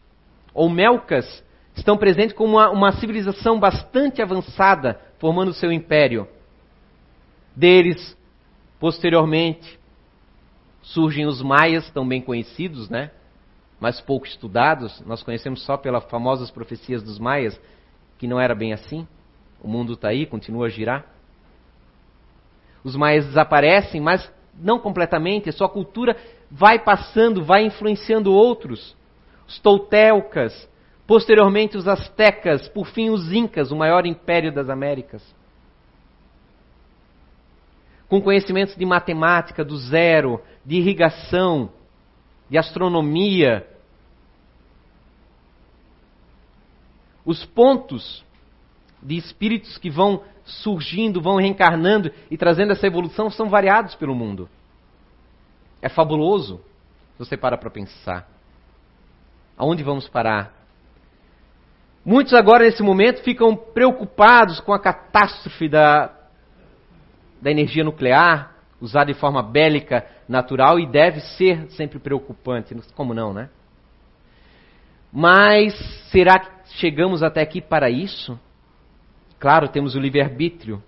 Olmecas 0.54 1.44
estão 1.76 1.98
presentes 1.98 2.36
como 2.36 2.54
uma, 2.58 2.70
uma 2.72 2.92
civilização 2.94 3.60
bastante 3.60 4.22
avançada, 4.22 5.00
formando 5.20 5.54
seu 5.54 5.72
império 5.72 6.28
deles. 7.56 8.18
Posteriormente, 8.80 9.80
surgem 10.82 11.26
os 11.26 11.42
maias, 11.42 11.90
tão 11.92 12.08
bem 12.08 12.22
conhecidos, 12.22 12.90
né? 12.90 13.12
mas 13.80 14.02
pouco 14.02 14.26
estudados. 14.26 15.02
Nós 15.06 15.24
conhecemos 15.24 15.64
só 15.64 15.78
pelas 15.78 16.04
famosas 16.06 16.50
profecias 16.52 17.04
dos 17.04 17.20
maias, 17.20 17.60
que 18.18 18.28
não 18.28 18.40
era 18.40 18.56
bem 18.56 18.74
assim. 18.74 19.08
O 19.62 19.68
mundo 19.68 19.94
está 19.94 20.10
aí, 20.10 20.26
continua 20.26 20.68
a 20.68 20.70
girar. 20.70 21.06
Os 22.88 22.96
maias 22.96 23.26
desaparecem, 23.26 24.00
mas 24.00 24.32
não 24.58 24.80
completamente. 24.80 25.50
A 25.50 25.52
sua 25.52 25.68
cultura 25.68 26.16
vai 26.50 26.80
passando, 26.80 27.44
vai 27.44 27.66
influenciando 27.66 28.32
outros. 28.32 28.96
Os 29.46 29.60
toltecas, 29.60 30.70
posteriormente 31.06 31.76
os 31.76 31.88
astecas, 31.88 32.68
por 32.70 32.88
fim 32.88 33.10
os 33.10 33.32
incas, 33.34 33.72
o 33.72 33.76
maior 33.76 34.06
império 34.06 34.54
das 34.54 34.70
Américas 34.70 35.22
com 38.08 38.22
conhecimentos 38.22 38.76
de 38.76 38.86
matemática 38.86 39.64
do 39.66 39.78
zero, 39.78 40.42
de 40.66 40.78
irrigação, 40.78 41.70
de 42.50 42.58
astronomia. 42.58 43.68
Os 47.26 47.46
pontos 47.46 48.24
de 49.02 49.18
espíritos 49.18 49.78
que 49.78 49.90
vão 49.90 50.24
surgindo, 50.48 51.22
vão 51.22 51.36
reencarnando 51.38 52.12
e 52.32 52.38
trazendo 52.38 52.72
essa 52.72 52.88
evolução 52.88 53.30
são 53.30 53.50
variados 53.50 53.96
pelo 53.96 54.16
mundo. 54.16 54.50
É 55.82 55.90
fabuloso 55.90 56.62
se 57.14 57.20
você 57.20 57.38
para 57.38 57.58
para 57.58 57.70
pensar. 57.70 58.28
Aonde 59.58 59.84
vamos 59.84 60.08
parar? 60.08 60.54
Muitos 62.06 62.34
agora, 62.34 62.64
nesse 62.64 62.82
momento, 62.82 63.22
ficam 63.22 63.56
preocupados 63.56 64.60
com 64.62 64.72
a 64.72 64.80
catástrofe 64.80 65.68
da, 65.68 66.14
da 67.42 67.52
energia 67.52 67.84
nuclear, 67.84 68.56
usada 68.80 69.12
de 69.12 69.20
forma 69.20 69.44
bélica 69.44 70.06
natural, 70.28 70.80
e 70.80 70.88
deve 70.88 71.20
ser 71.20 71.70
sempre 71.72 72.00
preocupante. 72.00 72.74
Como 72.96 73.14
não, 73.14 73.34
né? 73.34 73.50
Mas 75.12 75.74
será 76.12 76.40
que 76.40 76.50
chegamos 76.76 77.24
até 77.24 77.42
aqui 77.42 77.62
para 77.62 77.90
isso? 77.90 78.40
Claro, 79.40 79.68
temos 79.68 79.96
o 79.96 80.00
livre-arbítrio. 80.00 80.82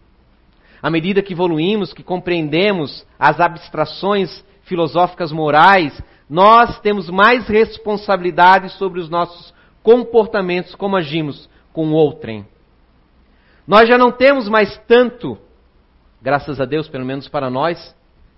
À 0.82 0.90
medida 0.90 1.22
que 1.22 1.34
evoluímos, 1.34 1.94
que 1.94 2.04
compreendemos 2.04 3.06
as 3.18 3.40
abstrações 3.40 4.44
filosóficas 4.64 5.32
morais, 5.32 6.02
nós 6.30 6.80
temos 6.80 7.10
mais 7.10 7.48
responsabilidade 7.48 8.70
sobre 8.74 9.00
os 9.00 9.10
nossos 9.10 9.54
comportamentos, 9.84 10.76
como 10.76 10.96
agimos 10.96 11.50
com 11.74 11.88
o 11.90 11.94
outrem. 11.94 12.46
Nós 13.68 13.88
já 13.88 13.98
não 13.98 14.12
temos 14.12 14.48
mais 14.48 14.78
tanto 14.88 15.38
graças 16.22 16.60
a 16.60 16.66
Deus, 16.66 16.88
pelo 16.88 17.06
menos 17.06 17.28
para 17.28 17.50
nós, 17.50 17.96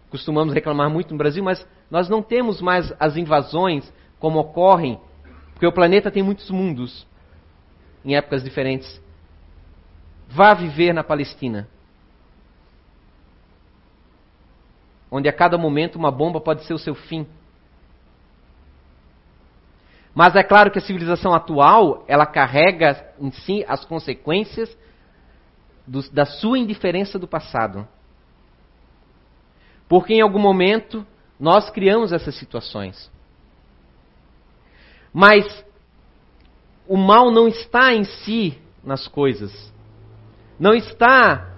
costumamos 0.10 0.54
reclamar 0.54 0.90
muito 0.90 1.12
no 1.12 1.18
Brasil, 1.18 1.44
mas 1.44 1.66
nós 1.90 2.10
não 2.10 2.22
temos 2.22 2.62
mais 2.62 2.94
as 3.00 3.18
invasões 3.18 3.92
como 4.20 4.40
ocorrem, 4.40 5.00
porque 5.54 5.66
o 5.66 5.72
planeta 5.72 6.12
tem 6.12 6.22
muitos 6.22 6.50
mundos 6.50 7.08
em 8.06 8.16
épocas 8.16 8.44
diferentes. 8.44 9.02
Vá 10.34 10.54
viver 10.54 10.94
na 10.94 11.04
Palestina, 11.04 11.68
onde 15.12 15.28
a 15.28 15.34
cada 15.34 15.58
momento 15.58 15.98
uma 15.98 16.10
bomba 16.10 16.40
pode 16.40 16.64
ser 16.64 16.74
o 16.74 16.80
seu 16.80 16.96
fim. 16.96 17.28
Mas 20.16 20.34
é 20.36 20.44
claro 20.44 20.72
que 20.72 20.80
a 20.80 20.82
civilização 20.82 21.34
atual, 21.34 22.06
ela 22.08 22.26
carrega 22.26 23.14
em 23.20 23.30
si 23.32 23.66
as 23.68 23.84
consequências 23.84 24.78
do, 25.86 26.02
da 26.12 26.26
sua 26.26 26.58
indiferença 26.58 27.20
do 27.20 27.28
passado. 27.28 27.86
Porque 29.90 30.14
em 30.14 30.22
algum 30.22 30.40
momento 30.40 31.06
nós 31.38 31.70
criamos 31.70 32.14
essas 32.14 32.36
situações. 32.36 33.12
Mas 35.14 35.66
o 36.88 36.96
mal 36.96 37.32
não 37.32 37.50
está 37.50 37.94
em 37.94 38.06
si 38.06 38.58
nas 38.82 39.10
coisas. 39.10 39.72
Não 40.62 40.76
está 40.76 41.56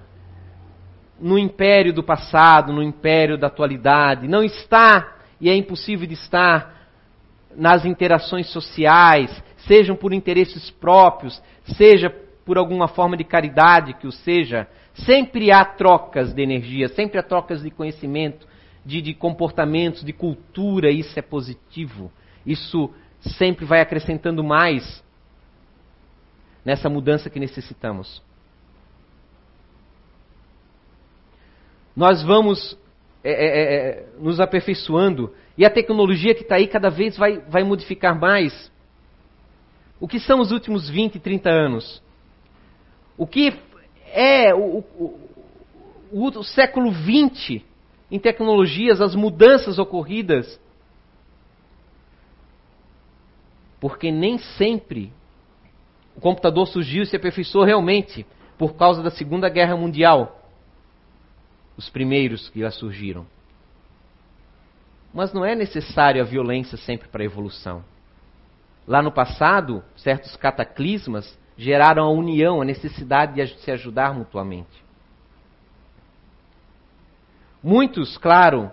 no 1.20 1.38
império 1.38 1.92
do 1.92 2.02
passado, 2.02 2.72
no 2.72 2.82
império 2.82 3.38
da 3.38 3.48
atualidade. 3.48 4.30
Não 4.30 4.42
está, 4.42 5.18
e 5.42 5.50
é 5.50 5.56
impossível 5.58 6.08
de 6.08 6.14
estar, 6.14 6.88
nas 7.54 7.84
interações 7.84 8.48
sociais, 8.48 9.44
sejam 9.68 9.94
por 9.94 10.14
interesses 10.14 10.72
próprios, 10.72 11.44
seja 11.76 12.10
por 12.46 12.58
alguma 12.58 12.88
forma 12.88 13.18
de 13.18 13.26
caridade 13.26 13.94
que 13.94 14.08
o 14.08 14.12
seja, 14.12 14.70
sempre 14.94 15.52
há 15.52 15.66
trocas 15.66 16.34
de 16.34 16.42
energia, 16.42 16.88
sempre 16.88 17.20
há 17.20 17.24
trocas 17.24 17.62
de 17.62 17.70
conhecimento, 17.72 18.48
de, 18.86 19.02
de 19.02 19.14
comportamentos, 19.14 20.02
de 20.02 20.14
cultura, 20.14 20.90
isso 20.90 21.20
é 21.20 21.22
positivo. 21.22 22.10
Isso 22.46 22.90
sempre 23.20 23.66
vai 23.66 23.82
acrescentando 23.82 24.42
mais 24.46 25.04
nessa 26.64 26.90
mudança 26.90 27.30
que 27.30 27.40
necessitamos. 27.40 28.24
Nós 31.96 32.24
vamos 32.24 32.78
é, 33.24 33.32
é, 33.32 33.46
é, 33.46 33.90
é 33.90 34.06
nos 34.20 34.40
aperfeiçoando 34.40 35.34
e 35.58 35.66
a 35.66 35.70
tecnologia 35.70 36.34
que 36.34 36.42
está 36.42 36.56
aí 36.56 36.68
cada 36.68 36.90
vez 36.90 37.18
vai, 37.18 37.40
vai 37.40 37.64
modificar 37.64 38.20
mais. 38.20 38.72
O 40.00 40.08
que 40.08 40.20
são 40.20 40.40
os 40.40 40.52
últimos 40.52 40.90
20, 40.90 41.20
30 41.20 41.50
anos? 41.50 42.02
O 43.18 43.28
que 43.28 43.54
é 44.12 44.54
o, 44.54 44.84
o, 44.98 45.20
o, 46.12 46.28
o 46.28 46.44
século 46.44 46.92
XX 46.94 47.64
em 48.14 48.20
tecnologias, 48.20 49.02
as 49.02 49.16
mudanças 49.16 49.80
ocorridas. 49.80 50.60
Porque 53.80 54.12
nem 54.12 54.38
sempre 54.38 55.12
o 56.16 56.22
computador 56.22 56.68
surgiu 56.68 57.02
e 57.02 57.06
se 57.08 57.16
aperfeiçoou 57.16 57.66
realmente 57.66 58.26
por 58.56 58.76
causa 58.76 59.02
da 59.02 59.10
Segunda 59.10 59.50
Guerra 59.50 59.76
Mundial, 59.76 60.43
os 61.78 61.90
primeiros 61.90 62.50
que 62.50 62.64
lá 62.64 62.72
surgiram. 62.72 63.26
Mas 65.14 65.34
não 65.34 65.46
é 65.46 65.56
necessário 65.56 66.22
a 66.22 66.26
violência 66.26 66.78
sempre 66.78 67.08
para 67.08 67.22
a 67.22 67.26
evolução. 67.26 67.84
Lá 68.88 69.02
no 69.02 69.12
passado, 69.12 69.84
certos 69.96 70.36
cataclismas 70.36 71.38
geraram 71.58 72.04
a 72.04 72.10
união, 72.10 72.62
a 72.62 72.66
necessidade 72.66 73.36
de 73.36 73.60
se 73.60 73.72
ajudar 73.72 74.14
mutuamente. 74.14 74.84
Muitos, 77.62 78.18
claro, 78.18 78.72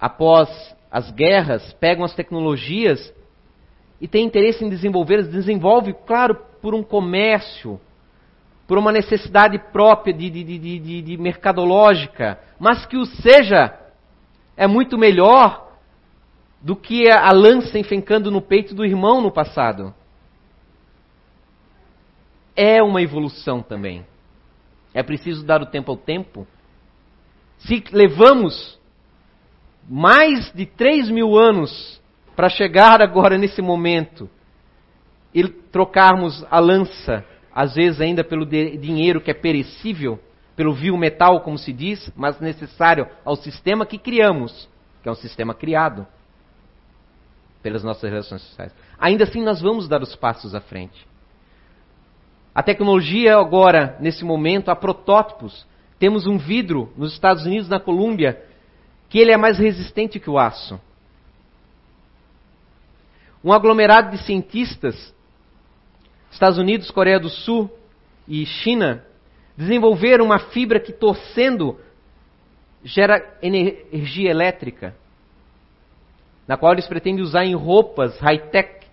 após 0.00 0.48
as 0.90 1.10
guerras, 1.10 1.72
pegam 1.74 2.04
as 2.04 2.14
tecnologias 2.14 3.12
e 4.00 4.08
têm 4.08 4.24
interesse 4.24 4.64
em 4.64 4.68
desenvolvê-las, 4.68 5.28
desenvolve, 5.28 5.92
claro, 6.06 6.36
por 6.62 6.74
um 6.74 6.82
comércio, 6.82 7.80
por 8.66 8.78
uma 8.78 8.90
necessidade 8.90 9.58
própria 9.72 10.12
de, 10.12 10.28
de, 10.28 10.58
de, 10.58 11.02
de, 11.02 11.16
mercadológica, 11.16 12.40
mas 12.58 12.84
que 12.84 12.96
o 12.96 13.06
seja 13.06 13.78
é 14.56 14.66
muito 14.66 14.98
melhor 14.98 15.70
do 16.60 16.74
que 16.74 17.08
a 17.08 17.30
lança 17.30 17.78
enfencando 17.78 18.30
no 18.30 18.42
peito 18.42 18.74
do 18.74 18.84
irmão 18.84 19.20
no 19.20 19.30
passado. 19.30 19.94
É 22.56 22.82
uma 22.82 23.02
evolução 23.02 23.62
também. 23.62 24.04
É 24.92 25.02
preciso 25.02 25.44
dar 25.44 25.62
o 25.62 25.66
tempo 25.66 25.92
ao 25.92 25.96
tempo. 25.96 26.46
Se 27.58 27.84
levamos 27.92 28.80
mais 29.88 30.50
de 30.52 30.66
3 30.66 31.10
mil 31.10 31.38
anos 31.38 32.00
para 32.34 32.48
chegar 32.48 33.00
agora 33.00 33.38
nesse 33.38 33.62
momento 33.62 34.28
e 35.32 35.46
trocarmos 35.46 36.44
a 36.50 36.58
lança, 36.58 37.24
às 37.56 37.74
vezes 37.74 38.02
ainda 38.02 38.22
pelo 38.22 38.44
dinheiro 38.44 39.18
que 39.18 39.30
é 39.30 39.34
perecível, 39.34 40.20
pelo 40.54 40.74
vil 40.74 40.94
metal, 40.94 41.40
como 41.40 41.56
se 41.56 41.72
diz, 41.72 42.12
mas 42.14 42.38
necessário 42.38 43.08
ao 43.24 43.34
sistema 43.34 43.86
que 43.86 43.96
criamos, 43.96 44.68
que 45.02 45.08
é 45.08 45.12
um 45.12 45.14
sistema 45.14 45.54
criado 45.54 46.06
pelas 47.62 47.82
nossas 47.82 48.10
relações 48.10 48.42
sociais. 48.42 48.74
Ainda 48.98 49.24
assim, 49.24 49.42
nós 49.42 49.62
vamos 49.62 49.88
dar 49.88 50.02
os 50.02 50.14
passos 50.14 50.54
à 50.54 50.60
frente. 50.60 51.06
A 52.54 52.62
tecnologia 52.62 53.38
agora, 53.38 53.96
nesse 54.00 54.22
momento, 54.22 54.70
há 54.70 54.76
protótipos. 54.76 55.66
Temos 55.98 56.26
um 56.26 56.36
vidro 56.36 56.92
nos 56.94 57.14
Estados 57.14 57.46
Unidos, 57.46 57.70
na 57.70 57.80
Colômbia, 57.80 58.44
que 59.08 59.18
ele 59.18 59.32
é 59.32 59.36
mais 59.38 59.58
resistente 59.58 60.20
que 60.20 60.28
o 60.28 60.38
aço. 60.38 60.78
Um 63.42 63.50
aglomerado 63.50 64.10
de 64.10 64.18
cientistas, 64.26 65.14
Estados 66.36 66.58
Unidos, 66.58 66.90
Coreia 66.90 67.18
do 67.18 67.30
Sul 67.30 67.70
e 68.28 68.44
China, 68.44 69.02
desenvolveram 69.56 70.26
uma 70.26 70.38
fibra 70.38 70.78
que 70.78 70.92
torcendo 70.92 71.80
gera 72.84 73.38
energia 73.40 74.30
elétrica, 74.30 74.94
na 76.46 76.58
qual 76.58 76.74
eles 76.74 76.86
pretendem 76.86 77.24
usar 77.24 77.46
em 77.46 77.54
roupas 77.54 78.18
high-tech, 78.20 78.86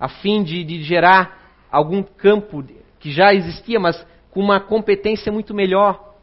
a 0.00 0.08
fim 0.08 0.42
de, 0.42 0.64
de 0.64 0.82
gerar 0.82 1.38
algum 1.70 2.02
campo 2.02 2.64
que 2.98 3.12
já 3.12 3.34
existia, 3.34 3.78
mas 3.78 4.06
com 4.30 4.40
uma 4.40 4.58
competência 4.58 5.30
muito 5.30 5.52
melhor. 5.52 6.14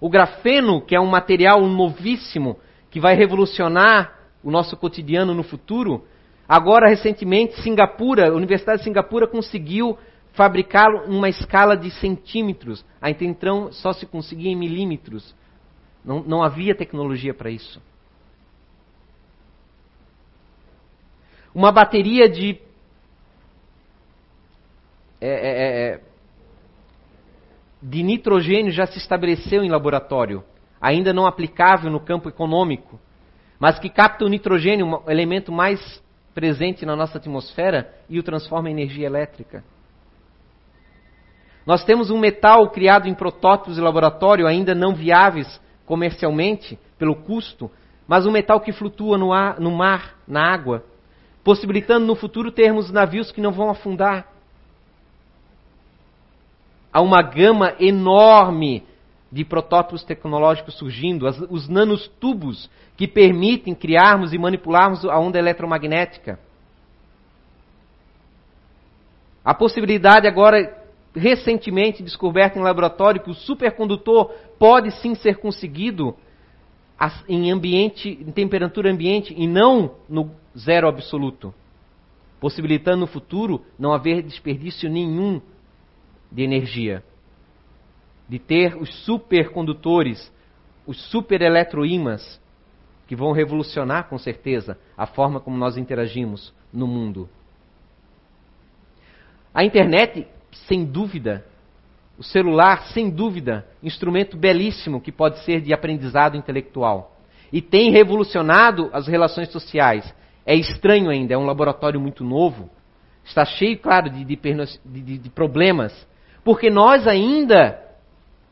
O 0.00 0.08
grafeno, 0.08 0.80
que 0.80 0.96
é 0.96 1.00
um 1.00 1.06
material 1.06 1.60
novíssimo, 1.66 2.58
que 2.90 2.98
vai 2.98 3.14
revolucionar 3.14 4.18
o 4.42 4.50
nosso 4.50 4.74
cotidiano 4.74 5.34
no 5.34 5.42
futuro, 5.42 6.06
agora 6.50 6.88
recentemente 6.88 7.62
Singapura, 7.62 8.28
a 8.28 8.34
Universidade 8.34 8.78
de 8.78 8.84
Singapura 8.84 9.28
conseguiu 9.28 9.96
fabricá-lo 10.32 11.04
em 11.06 11.16
uma 11.16 11.28
escala 11.28 11.76
de 11.76 11.92
centímetros. 11.92 12.84
Até 13.00 13.24
então 13.24 13.70
só 13.70 13.92
se 13.92 14.04
conseguia 14.04 14.50
em 14.50 14.56
milímetros. 14.56 15.32
Não, 16.04 16.24
não 16.24 16.42
havia 16.42 16.74
tecnologia 16.74 17.32
para 17.32 17.52
isso. 17.52 17.80
Uma 21.54 21.70
bateria 21.70 22.28
de 22.28 22.60
é, 25.20 25.28
é, 25.28 25.30
é, 25.30 25.94
é 25.94 26.00
de 27.80 28.02
nitrogênio 28.02 28.72
já 28.72 28.86
se 28.86 28.98
estabeleceu 28.98 29.62
em 29.62 29.70
laboratório, 29.70 30.42
ainda 30.80 31.12
não 31.12 31.26
aplicável 31.26 31.92
no 31.92 32.00
campo 32.00 32.28
econômico, 32.28 32.98
mas 33.58 33.78
que 33.78 33.88
capta 33.88 34.24
o 34.24 34.28
nitrogênio, 34.28 34.86
o 34.86 35.10
elemento 35.10 35.52
mais 35.52 36.02
presente 36.34 36.86
na 36.86 36.94
nossa 36.94 37.18
atmosfera, 37.18 37.92
e 38.08 38.18
o 38.18 38.22
transforma 38.22 38.68
em 38.68 38.72
energia 38.72 39.06
elétrica. 39.06 39.64
Nós 41.66 41.84
temos 41.84 42.10
um 42.10 42.18
metal 42.18 42.70
criado 42.70 43.08
em 43.08 43.14
protótipos 43.14 43.76
de 43.76 43.80
laboratório, 43.80 44.46
ainda 44.46 44.74
não 44.74 44.94
viáveis 44.94 45.60
comercialmente, 45.84 46.78
pelo 46.98 47.16
custo, 47.16 47.70
mas 48.06 48.26
um 48.26 48.30
metal 48.30 48.60
que 48.60 48.72
flutua 48.72 49.18
no, 49.18 49.32
ar, 49.32 49.60
no 49.60 49.70
mar, 49.70 50.16
na 50.26 50.52
água, 50.52 50.84
possibilitando 51.44 52.06
no 52.06 52.14
futuro 52.14 52.50
termos 52.50 52.90
navios 52.90 53.30
que 53.30 53.40
não 53.40 53.52
vão 53.52 53.70
afundar 53.70 54.26
há 56.92 57.00
uma 57.00 57.22
gama 57.22 57.74
enorme 57.78 58.84
de 59.30 59.44
protótipos 59.44 60.02
tecnológicos 60.02 60.74
surgindo, 60.74 61.26
as, 61.26 61.38
os 61.48 61.68
nanotubos 61.68 62.68
que 62.96 63.06
permitem 63.06 63.74
criarmos 63.74 64.32
e 64.32 64.38
manipularmos 64.38 65.04
a 65.04 65.18
onda 65.18 65.38
eletromagnética. 65.38 66.38
A 69.44 69.54
possibilidade 69.54 70.26
agora, 70.26 70.76
recentemente 71.14 72.02
descoberta 72.02 72.58
em 72.58 72.62
laboratório, 72.62 73.22
que 73.22 73.30
o 73.30 73.34
supercondutor 73.34 74.32
pode 74.58 74.90
sim 75.00 75.14
ser 75.14 75.38
conseguido 75.38 76.16
em 77.28 77.50
ambiente, 77.50 78.10
em 78.10 78.30
temperatura 78.32 78.92
ambiente 78.92 79.34
e 79.36 79.46
não 79.46 79.94
no 80.08 80.30
zero 80.58 80.86
absoluto, 80.86 81.54
possibilitando 82.40 82.98
no 82.98 83.06
futuro 83.06 83.64
não 83.78 83.92
haver 83.94 84.22
desperdício 84.22 84.90
nenhum 84.90 85.40
de 86.30 86.42
energia. 86.42 87.02
De 88.30 88.38
ter 88.38 88.76
os 88.76 88.94
supercondutores, 89.04 90.32
os 90.86 91.02
supereletroímãs, 91.10 92.40
que 93.08 93.16
vão 93.16 93.32
revolucionar 93.32 94.08
com 94.08 94.16
certeza 94.16 94.78
a 94.96 95.04
forma 95.04 95.40
como 95.40 95.56
nós 95.56 95.76
interagimos 95.76 96.54
no 96.72 96.86
mundo. 96.86 97.28
A 99.52 99.64
internet, 99.64 100.28
sem 100.68 100.84
dúvida, 100.84 101.44
o 102.16 102.22
celular, 102.22 102.84
sem 102.92 103.10
dúvida, 103.10 103.66
instrumento 103.82 104.36
belíssimo 104.36 105.00
que 105.00 105.10
pode 105.10 105.44
ser 105.44 105.60
de 105.60 105.74
aprendizado 105.74 106.36
intelectual. 106.36 107.16
E 107.52 107.60
tem 107.60 107.90
revolucionado 107.90 108.90
as 108.92 109.08
relações 109.08 109.50
sociais. 109.50 110.14
É 110.46 110.54
estranho 110.54 111.10
ainda, 111.10 111.34
é 111.34 111.36
um 111.36 111.46
laboratório 111.46 112.00
muito 112.00 112.22
novo. 112.22 112.70
Está 113.24 113.44
cheio, 113.44 113.76
claro, 113.76 114.08
de, 114.08 114.24
de, 114.24 114.38
de, 114.84 115.18
de 115.18 115.30
problemas. 115.30 116.06
Porque 116.44 116.70
nós 116.70 117.08
ainda 117.08 117.89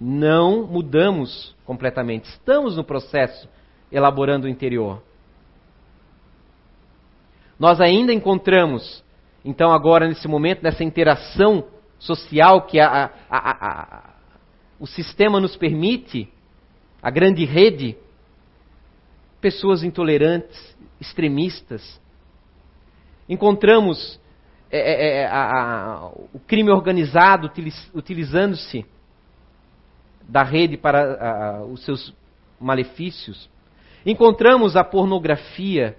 não 0.01 0.67
mudamos 0.67 1.55
completamente. 1.65 2.29
Estamos 2.29 2.77
no 2.77 2.85
processo 2.85 3.49
elaborando 3.91 4.47
o 4.47 4.51
interior. 4.51 5.03
Nós 7.59 7.81
ainda 7.81 8.13
encontramos, 8.13 9.03
então, 9.45 9.73
agora, 9.73 10.07
nesse 10.07 10.29
momento, 10.29 10.63
nessa 10.63 10.85
interação 10.85 11.65
social 11.99 12.63
que 12.63 12.79
a, 12.79 13.11
a, 13.29 13.67
a, 13.67 14.15
o 14.79 14.87
sistema 14.87 15.41
nos 15.41 15.57
permite, 15.57 16.33
a 17.03 17.11
grande 17.11 17.45
rede, 17.45 17.97
pessoas 19.41 19.83
intolerantes, 19.83 20.77
extremistas. 21.01 22.01
Encontramos 23.29 24.21
é, 24.71 24.79
é, 24.79 25.23
é, 25.23 25.31
o 26.33 26.39
crime 26.47 26.71
organizado 26.71 27.51
utilizando-se 27.95 28.85
da 30.29 30.43
rede 30.43 30.77
para 30.77 31.65
os 31.65 31.83
seus 31.85 32.15
malefícios. 32.61 33.49
Encontramos 34.05 34.77
a 34.77 34.85
pornografia 34.85 35.97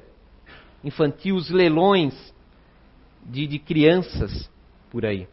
infantil, 0.84 1.36
os 1.36 1.49
leilões 1.49 2.13
de, 3.25 3.47
de 3.47 3.59
crianças 3.59 4.49
por 4.89 5.05
aí, 5.05 5.27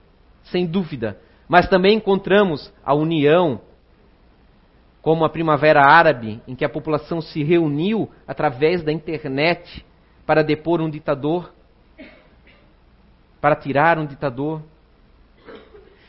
sem 0.45 0.67
dúvida. 0.67 1.21
Mas 1.49 1.69
também 1.69 1.97
encontramos 1.97 2.73
a 2.85 2.93
união, 2.95 3.61
como 5.01 5.25
a 5.25 5.29
Primavera 5.29 5.83
Árabe, 5.87 6.41
em 6.49 6.57
que 6.57 6.65
a 6.65 6.69
população 6.69 7.21
se 7.21 7.45
reuniu 7.45 8.11
através 8.27 8.83
da 8.83 8.91
internet 8.91 9.85
para 10.25 10.43
depor 10.43 10.81
um 10.81 10.91
ditador 10.91 11.53
para 13.41 13.55
tirar 13.55 13.97
um 13.97 14.07
ditador. 14.07 14.61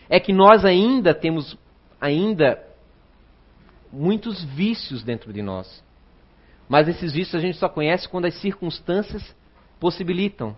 É 0.10 0.20
que 0.20 0.34
nós 0.34 0.66
ainda 0.66 1.14
temos 1.14 1.56
ainda 2.02 2.67
muitos 3.92 4.44
vícios 4.44 5.04
dentro 5.04 5.32
de 5.32 5.42
nós. 5.42 5.84
Mas 6.68 6.88
esses 6.88 7.14
vícios 7.14 7.36
a 7.36 7.40
gente 7.40 7.58
só 7.58 7.70
conhece 7.70 8.08
quando 8.08 8.26
as 8.26 8.36
circunstâncias 8.42 9.36
possibilitam. 9.80 10.56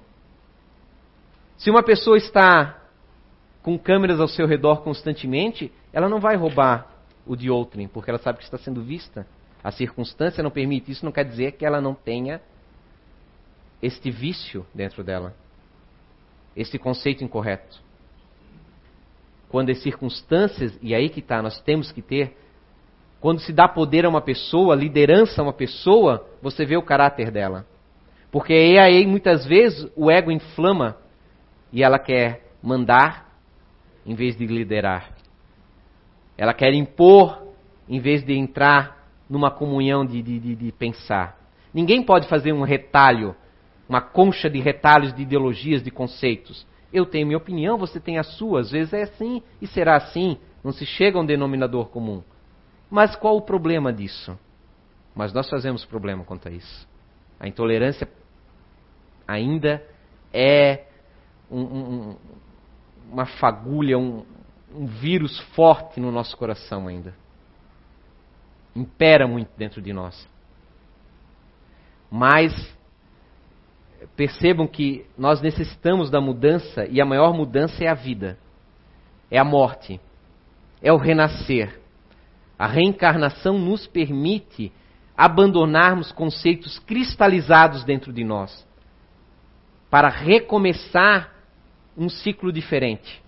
Se 1.57 1.69
uma 1.69 1.83
pessoa 1.83 2.17
está 2.17 2.81
com 3.61 3.77
câmeras 3.77 4.19
ao 4.19 4.27
seu 4.27 4.47
redor 4.47 4.81
constantemente, 4.81 5.71
ela 5.91 6.09
não 6.09 6.19
vai 6.19 6.35
roubar 6.35 6.87
o 7.25 7.35
de 7.35 7.49
outrem, 7.49 7.87
porque 7.87 8.09
ela 8.09 8.19
sabe 8.19 8.39
que 8.39 8.45
está 8.45 8.57
sendo 8.57 8.81
vista. 8.81 9.27
A 9.63 9.71
circunstância 9.71 10.41
não 10.41 10.49
permite. 10.49 10.91
Isso 10.91 11.05
não 11.05 11.11
quer 11.11 11.25
dizer 11.25 11.51
que 11.53 11.65
ela 11.65 11.81
não 11.81 11.93
tenha 11.93 12.41
este 13.81 14.09
vício 14.09 14.65
dentro 14.73 15.03
dela, 15.03 15.35
este 16.55 16.77
conceito 16.77 17.23
incorreto. 17.23 17.81
Quando 19.49 19.69
as 19.69 19.81
circunstâncias, 19.81 20.77
e 20.81 20.93
aí 20.93 21.09
que 21.09 21.19
está, 21.19 21.41
nós 21.41 21.59
temos 21.61 21.91
que 21.91 22.01
ter, 22.01 22.37
quando 23.19 23.41
se 23.41 23.51
dá 23.51 23.67
poder 23.67 24.05
a 24.05 24.09
uma 24.09 24.21
pessoa, 24.21 24.75
liderança 24.75 25.41
a 25.41 25.43
uma 25.43 25.53
pessoa, 25.53 26.25
você 26.41 26.65
vê 26.65 26.77
o 26.77 26.83
caráter 26.83 27.31
dela. 27.31 27.65
Porque 28.31 28.53
aí 28.53 29.05
muitas 29.05 29.45
vezes 29.45 29.91
o 29.95 30.09
ego 30.09 30.31
inflama 30.31 30.97
e 31.71 31.83
ela 31.83 31.99
quer 31.99 32.47
mandar 32.61 33.29
em 34.05 34.15
vez 34.15 34.37
de 34.37 34.45
liderar. 34.45 35.11
Ela 36.37 36.53
quer 36.53 36.73
impor 36.73 37.47
em 37.87 37.99
vez 37.99 38.23
de 38.23 38.33
entrar 38.33 38.97
numa 39.29 39.51
comunhão 39.51 40.05
de, 40.05 40.21
de, 40.21 40.55
de, 40.55 40.71
pensar. 40.71 41.37
Ninguém 41.73 42.01
pode 42.01 42.27
fazer 42.27 42.53
um 42.53 42.63
retalho, 42.63 43.35
uma 43.87 44.01
concha 44.01 44.49
de 44.49 44.59
retalhos 44.59 45.13
de 45.13 45.23
ideologias, 45.23 45.83
de 45.83 45.91
conceitos. 45.91 46.65
Eu 46.93 47.05
tenho 47.05 47.27
minha 47.27 47.37
opinião, 47.37 47.77
você 47.77 47.99
tem 47.99 48.17
a 48.17 48.23
sua. 48.23 48.61
Às 48.61 48.71
vezes 48.71 48.93
é 48.93 49.03
assim 49.03 49.43
e 49.61 49.67
será 49.67 49.95
assim. 49.97 50.37
Não 50.63 50.71
se 50.71 50.85
chega 50.85 51.17
a 51.17 51.21
um 51.21 51.25
denominador 51.25 51.89
comum. 51.89 52.23
Mas 52.89 53.15
qual 53.15 53.37
o 53.37 53.41
problema 53.41 53.93
disso? 53.93 54.37
Mas 55.15 55.33
nós 55.33 55.49
fazemos 55.49 55.85
problema 55.85 56.23
quanto 56.23 56.47
a 56.47 56.51
isso. 56.51 56.87
A 57.39 57.47
intolerância 57.47 58.09
ainda 59.27 59.83
é 60.33 60.85
um, 61.49 61.61
um, 61.61 62.17
uma 63.11 63.25
fagulha, 63.25 63.97
um, 63.97 64.25
um 64.73 64.85
vírus 64.85 65.39
forte 65.55 65.99
no 65.99 66.11
nosso 66.11 66.35
coração 66.37 66.87
ainda. 66.87 67.13
Impera 68.75 69.27
muito 69.27 69.49
dentro 69.57 69.81
de 69.81 69.93
nós. 69.93 70.27
Mas 72.09 72.53
percebam 74.15 74.67
que 74.67 75.05
nós 75.17 75.41
necessitamos 75.41 76.09
da 76.09 76.21
mudança 76.21 76.85
e 76.85 77.01
a 77.01 77.05
maior 77.05 77.33
mudança 77.33 77.83
é 77.83 77.87
a 77.87 77.93
vida, 77.93 78.37
é 79.29 79.37
a 79.37 79.43
morte, 79.43 79.99
é 80.81 80.91
o 80.91 80.97
renascer. 80.97 81.79
A 82.59 82.67
reencarnação 82.67 83.57
nos 83.57 83.87
permite 83.87 84.69
abandonarmos 85.17 86.11
conceitos 86.11 86.77
cristalizados 86.79 87.85
dentro 87.85 88.11
de 88.11 88.25
nós 88.25 88.67
para 89.89 90.09
recomeçar 90.09 91.33
um 91.97 92.09
ciclo 92.09 92.51
diferente. 92.51 93.23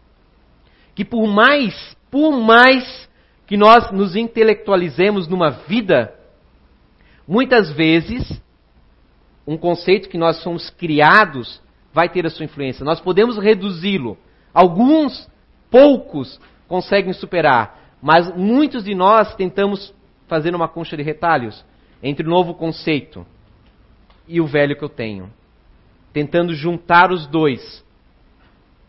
Que 0.93 1.05
por 1.05 1.25
mais, 1.27 1.97
por 2.11 2.39
mais 2.39 3.09
que 3.47 3.57
nós 3.57 3.91
nos 3.91 4.15
intelectualizemos 4.15 5.27
numa 5.27 5.49
vida, 5.49 6.13
muitas 7.27 7.71
vezes 7.71 8.41
um 9.47 9.57
conceito 9.57 10.09
que 10.09 10.17
nós 10.17 10.37
somos 10.43 10.69
criados 10.69 11.61
vai 11.93 12.07
ter 12.09 12.25
a 12.25 12.29
sua 12.29 12.45
influência. 12.45 12.85
Nós 12.85 12.99
podemos 12.99 13.37
reduzi-lo. 13.37 14.17
Alguns, 14.53 15.29
poucos, 15.69 16.39
conseguem 16.67 17.13
superar, 17.13 17.80
mas 18.01 18.35
muitos 18.35 18.83
de 18.83 18.95
nós 18.95 19.35
tentamos 19.35 19.93
fazer 20.27 20.55
uma 20.55 20.67
concha 20.67 20.97
de 20.97 21.03
retalhos 21.03 21.63
entre 22.01 22.25
o 22.25 22.29
novo 22.29 22.53
conceito 22.53 23.25
e 24.27 24.41
o 24.41 24.47
velho 24.47 24.75
que 24.75 24.83
eu 24.83 24.89
tenho, 24.89 25.29
tentando 26.11 26.53
juntar 26.53 27.11
os 27.11 27.27
dois. 27.27 27.83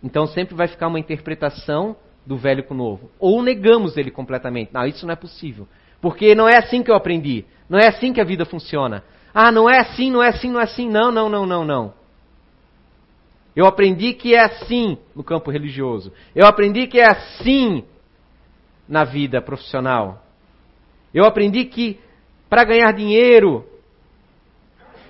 Então 0.02 0.26
sempre 0.26 0.54
vai 0.54 0.66
ficar 0.66 0.88
uma 0.88 0.98
interpretação 0.98 1.96
do 2.24 2.36
velho 2.36 2.64
com 2.64 2.74
o 2.74 2.76
novo. 2.76 3.10
Ou 3.18 3.42
negamos 3.42 3.96
ele 3.96 4.10
completamente. 4.10 4.72
Não, 4.72 4.86
isso 4.86 5.04
não 5.06 5.12
é 5.12 5.16
possível. 5.16 5.68
Porque 6.00 6.34
não 6.34 6.48
é 6.48 6.56
assim 6.56 6.82
que 6.82 6.90
eu 6.90 6.94
aprendi. 6.94 7.44
Não 7.68 7.78
é 7.78 7.88
assim 7.88 8.12
que 8.12 8.20
a 8.20 8.24
vida 8.24 8.44
funciona. 8.44 9.04
Ah, 9.34 9.50
não 9.50 9.68
é 9.68 9.80
assim, 9.80 10.10
não 10.10 10.22
é 10.22 10.28
assim, 10.28 10.50
não 10.50 10.60
é 10.60 10.64
assim. 10.64 10.88
Não, 10.88 11.12
não, 11.12 11.28
não, 11.28 11.46
não, 11.46 11.64
não. 11.64 11.94
Eu 13.54 13.66
aprendi 13.66 14.14
que 14.14 14.34
é 14.34 14.40
assim 14.40 14.98
no 15.14 15.22
campo 15.22 15.50
religioso. 15.50 16.12
Eu 16.34 16.46
aprendi 16.46 16.86
que 16.86 16.98
é 16.98 17.08
assim 17.08 17.84
na 18.92 19.04
vida 19.04 19.40
profissional. 19.40 20.22
Eu 21.14 21.24
aprendi 21.24 21.64
que 21.64 21.98
para 22.46 22.62
ganhar 22.62 22.92
dinheiro 22.92 23.66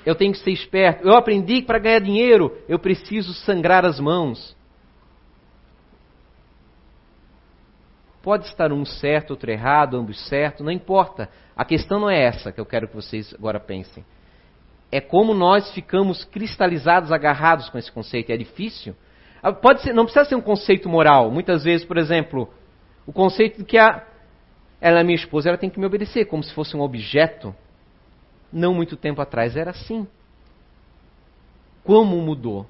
eu 0.07 0.15
tenho 0.15 0.33
que 0.33 0.39
ser 0.39 0.53
esperto. 0.53 1.05
Eu 1.05 1.15
aprendi 1.15 1.63
que 1.63 1.67
para 1.67 1.81
ganhar 1.81 1.99
dinheiro 1.99 2.57
eu 2.69 2.79
preciso 2.79 3.35
sangrar 3.35 3.85
as 3.85 3.99
mãos. 3.99 4.57
Pode 8.23 8.47
estar 8.47 8.73
um 8.73 8.85
certo, 8.85 9.33
outro 9.33 9.51
errado, 9.51 9.97
ambos 9.97 10.29
certo, 10.29 10.63
não 10.63 10.71
importa. 10.71 11.29
A 11.57 11.65
questão 11.65 11.99
não 11.99 12.09
é 12.09 12.23
essa 12.23 12.53
que 12.53 12.61
eu 12.61 12.67
quero 12.67 12.87
que 12.87 12.95
vocês 12.95 13.35
agora 13.35 13.59
pensem. 13.59 14.05
É 14.93 15.01
como 15.01 15.35
nós 15.35 15.73
ficamos 15.73 16.23
cristalizados, 16.23 17.11
agarrados 17.11 17.69
com 17.69 17.79
esse 17.79 17.91
conceito. 17.91 18.31
É 18.31 18.37
difícil. 18.37 18.95
Ah, 19.43 19.53
pode 19.53 19.83
ser, 19.83 19.93
não 19.93 20.05
precisa 20.05 20.25
ser 20.25 20.37
um 20.37 20.41
conceito 20.41 20.89
moral. 20.89 21.33
Muitas 21.33 21.65
vezes, 21.65 21.85
por 21.85 21.99
exemplo, 21.99 22.49
o 23.07 23.13
conceito 23.13 23.59
de 23.59 23.65
que 23.65 23.79
a, 23.79 24.07
ela 24.81 25.01
é 25.01 25.05
minha 25.05 25.17
esposa, 25.17 25.49
ela 25.49 25.59
tem 25.59 25.71
que 25.71 25.79
me 25.79 25.87
obedecer, 25.87 26.27
como 26.27 26.43
se 26.43 26.53
fosse 26.55 26.77
um 26.77 26.81
objeto. 26.81 27.55
Não 28.53 28.75
muito 28.75 28.97
tempo 28.97 29.21
atrás 29.21 29.57
era 29.57 29.71
assim. 29.71 30.07
Como 31.85 32.17
mudou? 32.21 32.67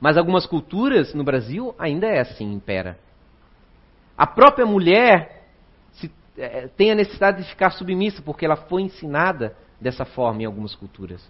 Mas 0.00 0.16
algumas 0.16 0.46
culturas 0.46 1.14
no 1.14 1.24
Brasil 1.24 1.74
ainda 1.78 2.06
é 2.06 2.20
assim, 2.20 2.52
impera. 2.52 2.98
A 4.16 4.26
própria 4.26 4.64
mulher 4.64 5.44
se, 5.92 6.10
é, 6.38 6.68
tem 6.68 6.90
a 6.90 6.94
necessidade 6.94 7.42
de 7.42 7.48
ficar 7.48 7.70
submissa, 7.70 8.22
porque 8.22 8.44
ela 8.44 8.56
foi 8.56 8.82
ensinada 8.82 9.56
dessa 9.80 10.04
forma 10.04 10.42
em 10.42 10.44
algumas 10.44 10.74
culturas. 10.74 11.26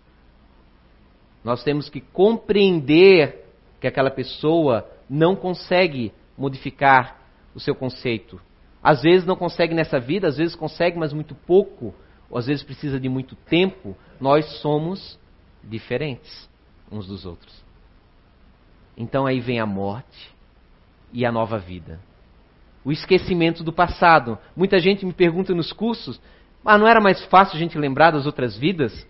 Nós 1.42 1.62
temos 1.62 1.88
que 1.88 2.00
compreender 2.00 3.44
que 3.80 3.86
aquela 3.86 4.10
pessoa 4.10 4.88
não 5.08 5.36
consegue 5.36 6.12
modificar 6.36 7.20
o 7.54 7.60
seu 7.60 7.74
conceito. 7.74 8.40
Às 8.82 9.02
vezes 9.02 9.26
não 9.26 9.36
consegue 9.36 9.74
nessa 9.74 9.98
vida, 9.98 10.28
às 10.28 10.36
vezes 10.36 10.54
consegue, 10.54 10.98
mas 10.98 11.12
muito 11.12 11.34
pouco, 11.34 11.94
ou 12.30 12.38
às 12.38 12.46
vezes 12.46 12.62
precisa 12.62 13.00
de 13.00 13.08
muito 13.08 13.34
tempo. 13.34 13.96
Nós 14.20 14.44
somos 14.60 15.18
diferentes 15.62 16.48
uns 16.90 17.06
dos 17.06 17.26
outros. 17.26 17.64
Então 18.96 19.26
aí 19.26 19.40
vem 19.40 19.60
a 19.60 19.66
morte 19.66 20.34
e 21.12 21.26
a 21.26 21.32
nova 21.32 21.58
vida 21.58 22.00
o 22.86 22.92
esquecimento 22.92 23.64
do 23.64 23.72
passado. 23.72 24.38
Muita 24.54 24.78
gente 24.78 25.04
me 25.04 25.12
pergunta 25.12 25.52
nos 25.52 25.72
cursos, 25.72 26.20
ah, 26.64 26.78
não 26.78 26.86
era 26.86 27.00
mais 27.00 27.24
fácil 27.24 27.56
a 27.56 27.58
gente 27.58 27.76
lembrar 27.76 28.12
das 28.12 28.26
outras 28.26 28.56
vidas? 28.56 29.04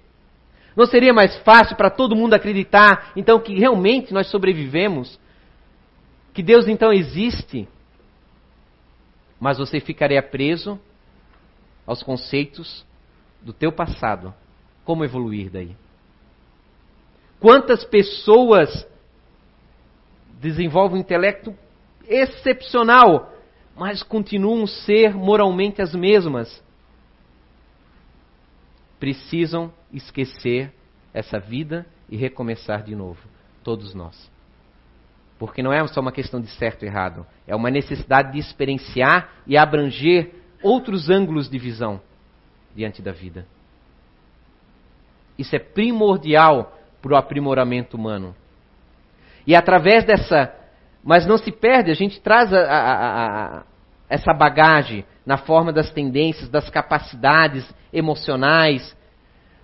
Não 0.75 0.87
seria 0.87 1.13
mais 1.13 1.37
fácil 1.41 1.77
para 1.77 1.91
todo 1.91 2.17
mundo 2.17 2.33
acreditar, 2.33 3.13
então, 3.15 3.39
que 3.39 3.59
realmente 3.59 4.15
nós 4.15 4.29
sobrevivemos? 4.29 5.21
Que 6.37 6.43
Deus 6.43 6.69
então 6.69 6.93
existe? 6.93 7.67
Mas 9.41 9.57
você 9.57 9.81
ficaria 9.81 10.23
preso 10.23 10.79
aos 11.87 12.03
conceitos 12.03 12.85
do 13.41 13.55
teu 13.55 13.73
passado. 13.73 14.35
Como 14.85 15.03
evoluir 15.03 15.51
daí? 15.51 15.75
Quantas 17.41 17.87
pessoas 17.87 18.87
desenvolvem 20.39 20.99
um 20.99 21.01
intelecto 21.01 21.57
excepcional, 22.07 23.33
mas 23.75 24.03
continuam 24.03 24.67
ser 24.67 25.15
moralmente 25.15 25.81
as 25.81 25.95
mesmas. 25.95 26.63
Precisam 29.01 29.73
esquecer 29.91 30.71
essa 31.15 31.39
vida 31.39 31.87
e 32.11 32.17
recomeçar 32.19 32.83
de 32.83 32.95
novo, 32.95 33.27
todos 33.65 33.95
nós. 33.95 34.36
Porque 35.39 35.63
não 35.63 35.73
é 35.73 35.87
só 35.89 36.01
uma 36.01 36.13
questão 36.13 36.41
de 36.41 36.49
certo 36.49 36.85
e 36.85 36.89
errado, 36.89 37.27
é 37.47 37.55
uma 37.55 37.71
necessidade 37.71 38.33
de 38.33 38.39
experienciar 38.39 39.31
e 39.47 39.57
abranger 39.57 40.33
outros 40.63 41.11
ângulos 41.11 41.49
de 41.49 41.59
visão 41.59 42.01
diante 42.75 43.03
da 43.03 43.13
vida. 43.13 43.47
Isso 45.39 45.55
é 45.55 45.59
primordial 45.59 46.79
para 47.03 47.13
o 47.13 47.17
aprimoramento 47.17 47.97
humano. 47.97 48.35
E 49.47 49.55
através 49.55 50.05
dessa 50.05 50.53
mas 51.07 51.25
não 51.25 51.39
se 51.39 51.53
perde, 51.53 51.93
a 51.93 51.95
gente 51.95 52.21
traz 52.21 52.53
a, 52.53 52.59
a, 52.59 53.59
a, 53.59 53.63
essa 54.09 54.35
bagagem 54.35 55.05
na 55.25 55.37
forma 55.37 55.73
das 55.73 55.89
tendências, 55.93 56.49
das 56.49 56.69
capacidades 56.69 57.65
emocionais. 57.93 58.97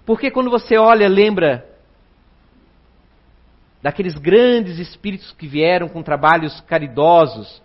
Porque 0.07 0.31
quando 0.31 0.49
você 0.49 0.79
olha, 0.79 1.09
lembra 1.09 1.66
daqueles 3.83 4.14
grandes 4.14 4.78
espíritos 4.78 5.33
que 5.33 5.47
vieram 5.47 5.89
com 5.89 6.03
trabalhos 6.03 6.61
caridosos, 6.62 7.61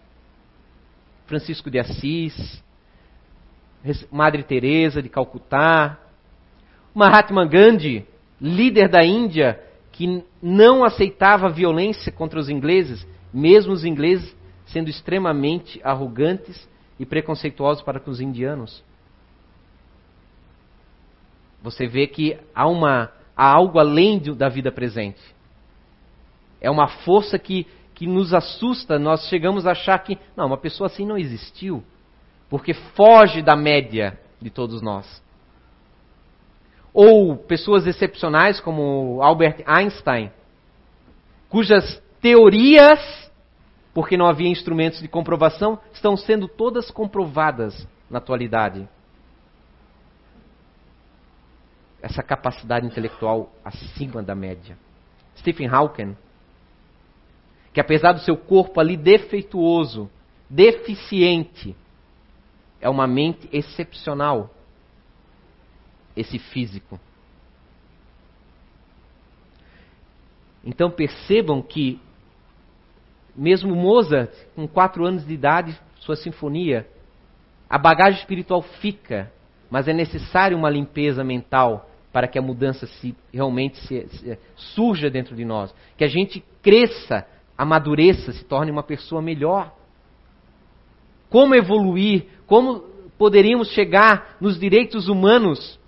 Francisco 1.28 1.70
de 1.70 1.78
Assis, 1.80 2.64
Madre 4.12 4.44
Teresa 4.44 5.02
de 5.02 5.10
Calcutá, 5.10 6.00
Mahatma 6.94 7.46
Gandhi, 7.46 8.06
líder 8.42 8.90
da 8.90 9.06
Índia, 9.06 9.62
que 9.92 10.24
não 10.42 10.84
aceitava 10.84 11.50
violência 11.50 12.12
contra 12.12 12.40
os 12.40 12.50
ingleses, 12.50 13.06
mesmo 13.32 13.72
os 13.72 13.86
ingleses 13.86 14.36
sendo 14.66 14.90
extremamente 14.90 15.80
arrogantes 15.84 16.68
e 17.00 17.06
preconceituosos 17.06 17.84
para 17.84 18.00
com 18.00 18.10
os 18.10 18.20
indianos. 18.20 18.84
Você 21.62 21.88
vê 21.88 22.08
que 22.08 22.38
há, 22.54 22.68
uma, 22.68 23.12
há 23.36 23.52
algo 23.52 23.80
além 23.80 24.20
da 24.20 24.50
vida 24.50 24.72
presente. 24.72 25.22
É 26.60 26.70
uma 26.70 26.88
força 26.88 27.38
que, 27.38 27.68
que 27.94 28.08
nos 28.08 28.34
assusta, 28.34 28.98
nós 28.98 29.28
chegamos 29.28 29.66
a 29.68 29.72
achar 29.72 29.98
que, 30.00 30.18
não, 30.36 30.48
uma 30.48 30.58
pessoa 30.58 30.88
assim 30.88 31.06
não 31.06 31.18
existiu, 31.18 31.84
porque 32.50 32.74
foge 32.74 33.42
da 33.42 33.56
média 33.56 34.20
de 34.42 34.50
todos 34.50 34.82
nós. 34.82 35.22
Ou 36.94 37.38
pessoas 37.38 37.86
excepcionais 37.86 38.60
como 38.60 39.22
Albert 39.22 39.64
Einstein, 39.66 40.32
cujas 41.50 42.02
teorias, 42.22 43.32
porque 43.94 44.18
não 44.18 44.28
havia 44.28 44.50
instrumentos 44.50 45.00
de 45.00 45.08
comprovação, 45.08 45.80
estão 45.94 46.18
sendo 46.18 46.48
todas 46.48 46.90
comprovadas 46.92 47.88
na 48.10 48.18
atualidade. 48.20 48.88
Essa 52.02 52.24
capacidade 52.24 52.86
intelectual 52.86 53.52
acima 53.64 54.22
da 54.22 54.36
média. 54.36 54.78
Stephen 55.36 55.68
Hawking, 55.68 56.16
que 57.78 57.82
apesar 57.82 58.14
do 58.14 58.22
seu 58.22 58.36
corpo 58.36 58.80
ali 58.80 58.98
defeituoso, 58.98 60.10
deficiente, 60.50 61.76
é 62.82 62.90
uma 62.90 63.06
mente 63.06 63.48
excepcional. 63.54 64.50
Esse 66.16 66.40
físico. 66.40 67.00
Então 70.66 70.90
percebam 70.90 71.62
que, 71.62 72.02
mesmo 73.36 73.76
Mozart, 73.76 74.34
com 74.56 74.68
quatro 74.68 75.06
anos 75.06 75.24
de 75.24 75.36
idade, 75.36 75.80
sua 76.00 76.16
sinfonia, 76.16 76.90
a 77.70 77.78
bagagem 77.78 78.20
espiritual 78.20 78.64
fica, 78.64 79.32
mas 79.70 79.88
é 79.88 79.94
necessário 79.94 80.58
uma 80.58 80.72
limpeza 80.72 81.24
mental 81.24 81.88
para 82.12 82.28
que 82.28 82.40
a 82.40 82.42
mudança 82.42 82.88
se, 82.88 83.16
realmente 83.32 83.78
se, 83.86 84.08
se, 84.08 84.40
surja 84.56 85.12
dentro 85.12 85.36
de 85.36 85.46
nós. 85.46 85.72
Que 85.96 86.04
a 86.04 86.08
gente 86.08 86.44
cresça, 86.64 87.24
amadureça, 87.58 88.32
se 88.32 88.44
torne 88.44 88.72
uma 88.72 88.84
pessoa 88.84 89.22
melhor. 89.22 89.74
Como 91.30 91.56
evoluir? 91.56 92.28
Como 92.46 92.80
poderíamos 93.18 93.70
chegar 93.70 94.38
nos 94.40 94.60
direitos 94.60 95.08
humanos 95.08 95.80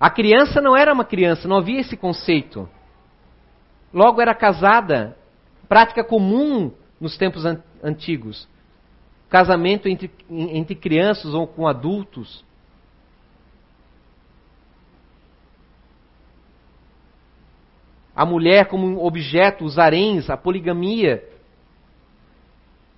a 0.00 0.08
criança 0.08 0.62
não 0.62 0.74
era 0.74 0.94
uma 0.94 1.04
criança, 1.04 1.46
não 1.46 1.58
havia 1.58 1.78
esse 1.78 1.94
conceito. 1.94 2.66
Logo 3.92 4.22
era 4.22 4.34
casada, 4.34 5.14
prática 5.68 6.02
comum 6.02 6.72
nos 6.98 7.18
tempos 7.18 7.44
an 7.44 7.62
antigos. 7.84 8.48
Casamento 9.28 9.88
entre, 9.88 10.10
entre 10.30 10.74
crianças 10.74 11.34
ou 11.34 11.46
com 11.46 11.68
adultos. 11.68 12.42
A 18.14 18.24
mulher 18.24 18.66
como 18.66 18.86
um 18.86 19.04
objeto, 19.04 19.64
os 19.64 19.78
haréns, 19.78 20.28
a 20.28 20.36
poligamia. 20.36 21.24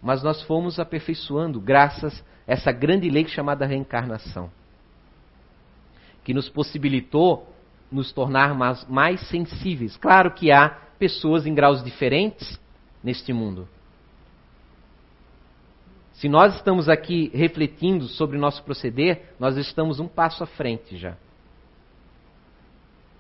Mas 0.03 0.23
nós 0.23 0.43
fomos 0.43 0.79
aperfeiçoando 0.79 1.61
graças 1.61 2.25
a 2.47 2.53
essa 2.53 2.73
grande 2.73 3.09
lei 3.09 3.27
chamada 3.29 3.67
reencarnação 3.67 4.51
que 6.25 6.33
nos 6.33 6.49
possibilitou 6.49 7.49
nos 7.91 8.13
tornar 8.13 8.55
mais, 8.55 8.87
mais 8.89 9.21
sensíveis. 9.29 9.97
Claro 9.97 10.33
que 10.33 10.51
há 10.51 10.71
pessoas 10.99 11.47
em 11.47 11.55
graus 11.55 11.83
diferentes 11.83 12.59
neste 13.03 13.33
mundo. 13.33 13.69
Se 16.15 16.29
nós 16.29 16.55
estamos 16.55 16.89
aqui 16.89 17.31
refletindo 17.35 18.07
sobre 18.07 18.37
o 18.37 18.41
nosso 18.41 18.63
proceder, 18.63 19.35
nós 19.39 19.57
estamos 19.57 19.99
um 19.99 20.07
passo 20.07 20.45
à 20.45 20.47
frente 20.47 20.97
já. 20.97 21.17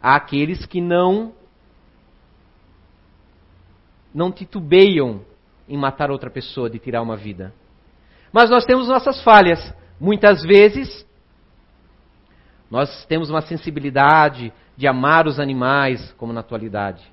Há 0.00 0.16
aqueles 0.16 0.64
que 0.64 0.80
não 0.80 1.32
não 4.14 4.30
titubeiam 4.32 5.22
em 5.68 5.76
matar 5.76 6.10
outra 6.10 6.30
pessoa, 6.30 6.68
de 6.68 6.78
tirar 6.78 7.02
uma 7.02 7.16
vida. 7.16 7.52
Mas 8.32 8.50
nós 8.50 8.64
temos 8.64 8.88
nossas 8.88 9.22
falhas. 9.22 9.72
Muitas 10.00 10.42
vezes 10.42 11.06
nós 12.70 13.04
temos 13.06 13.28
uma 13.28 13.42
sensibilidade 13.42 14.52
de 14.76 14.86
amar 14.86 15.26
os 15.26 15.38
animais, 15.38 16.12
como 16.16 16.32
na 16.32 16.40
atualidade. 16.40 17.04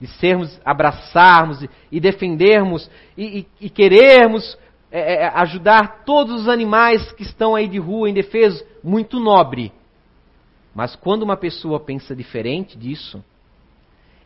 De 0.00 0.06
sermos, 0.06 0.60
abraçarmos 0.64 1.64
e 1.90 1.98
defendermos 1.98 2.88
e, 3.16 3.40
e, 3.40 3.66
e 3.66 3.68
querermos 3.68 4.56
é, 4.90 5.24
é, 5.24 5.28
ajudar 5.40 6.04
todos 6.04 6.42
os 6.42 6.48
animais 6.48 7.12
que 7.12 7.22
estão 7.22 7.54
aí 7.54 7.68
de 7.68 7.78
rua 7.78 8.08
indefesos, 8.08 8.64
muito 8.82 9.18
nobre. 9.20 9.72
Mas 10.74 10.94
quando 10.94 11.24
uma 11.24 11.36
pessoa 11.36 11.80
pensa 11.80 12.14
diferente 12.14 12.78
disso, 12.78 13.22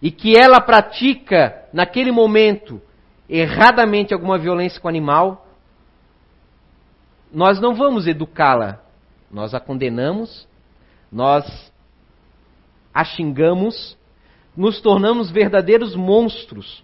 e 0.03 0.11
que 0.11 0.37
ela 0.37 0.61
pratica, 0.61 1.65
naquele 1.73 2.11
momento, 2.11 2.83
erradamente 3.29 4.13
alguma 4.13 4.37
violência 4.37 4.79
com 4.81 4.89
o 4.89 4.91
animal, 4.91 5.47
nós 7.33 7.61
não 7.61 7.75
vamos 7.75 8.07
educá-la, 8.07 8.81
nós 9.31 9.55
a 9.55 9.61
condenamos 9.61 10.47
nós 11.13 11.71
a 12.95 13.05
xingamos, 13.05 13.99
nos 14.57 14.81
tornamos 14.81 15.31
verdadeiros 15.31 15.95
monstros. 15.95 16.83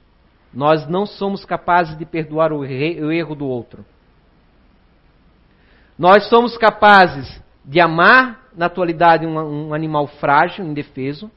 Nós 0.52 0.86
não 0.86 1.06
somos 1.06 1.44
capazes 1.44 1.96
de 1.96 2.04
perdoar 2.04 2.52
o, 2.52 2.64
erro 2.64 3.34
do 3.34 3.46
outro. 3.46 3.84
Nós 5.98 6.28
somos 6.28 6.56
capazes 6.56 7.42
de 7.64 7.80
amar, 7.80 8.48
na 8.54 8.66
atualidade, 8.66 9.26
um, 9.26 9.72
animal 9.72 10.06
frágil, 10.06 10.64
indefeso, 10.64 11.30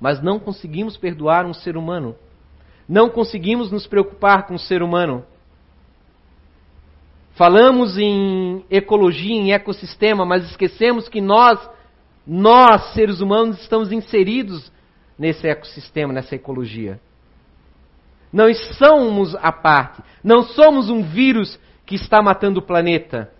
mas 0.00 0.22
não 0.22 0.38
conseguimos 0.38 0.96
perdoar 0.96 1.44
um 1.46 1.54
ser 1.54 1.76
humano. 1.76 2.16
Não 2.88 3.10
conseguimos 3.10 3.70
nos 3.70 3.86
preocupar 3.86 4.46
com 4.46 4.54
o 4.54 4.58
ser 4.58 4.82
humano. 4.82 5.24
Falamos 7.34 7.98
em 7.98 8.64
ecologia, 8.70 9.34
em 9.34 9.52
ecossistema, 9.52 10.24
mas 10.24 10.44
esquecemos 10.50 11.08
que 11.08 11.20
nós, 11.20 11.58
nós, 12.26 12.94
seres 12.94 13.20
humanos, 13.20 13.60
estamos 13.60 13.92
inseridos 13.92 14.72
nesse 15.18 15.46
ecossistema, 15.46 16.12
nessa 16.12 16.34
ecologia. 16.34 17.00
Não 18.32 18.52
somos 18.54 19.34
a 19.36 19.52
parte. 19.52 20.02
Não 20.22 20.42
somos 20.42 20.90
um 20.90 21.02
vírus 21.02 21.58
que 21.86 21.94
está 21.94 22.20
matando 22.22 22.60
o 22.60 22.62
planeta. 22.62 23.30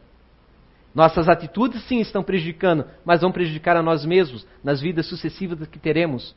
Nossas 0.94 1.28
atitudes, 1.28 1.82
sim, 1.84 2.00
estão 2.00 2.22
prejudicando, 2.22 2.84
mas 3.04 3.20
vão 3.20 3.30
prejudicar 3.30 3.76
a 3.76 3.82
nós 3.82 4.04
mesmos 4.04 4.46
nas 4.64 4.80
vidas 4.80 5.06
sucessivas 5.06 5.68
que 5.68 5.78
teremos. 5.78 6.34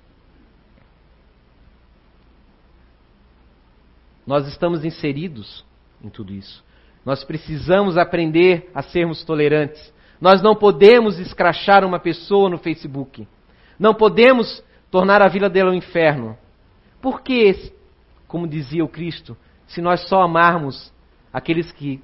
Nós 4.26 4.48
estamos 4.48 4.86
inseridos 4.86 5.66
em 6.04 6.10
tudo 6.10 6.34
isso. 6.34 6.64
Nós 7.06 7.24
precisamos 7.24 7.98
aprender 7.98 8.70
a 8.74 8.82
sermos 8.82 9.24
tolerantes. 9.24 9.94
Nós 10.20 10.42
não 10.42 10.56
podemos 10.56 11.18
escrachar 11.18 11.84
uma 11.84 12.00
pessoa 12.00 12.50
no 12.50 12.58
Facebook. 12.58 13.28
Não 13.80 13.94
podemos 13.94 14.64
tornar 14.92 15.22
a 15.22 15.28
vida 15.28 15.50
dela 15.50 15.72
um 15.72 15.76
inferno. 15.76 16.38
Por 17.02 17.22
que, 17.22 17.74
como 18.28 18.48
dizia 18.48 18.86
o 18.86 18.90
Cristo, 18.90 19.36
se 19.66 19.82
nós 19.82 20.08
só 20.08 20.22
amarmos 20.22 20.94
aqueles 21.34 21.72
que, 21.72 22.00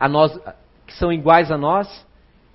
a 0.00 0.08
nós, 0.08 0.38
que 0.86 0.94
são 0.94 1.12
iguais 1.12 1.50
a 1.50 1.58
nós, 1.58 2.06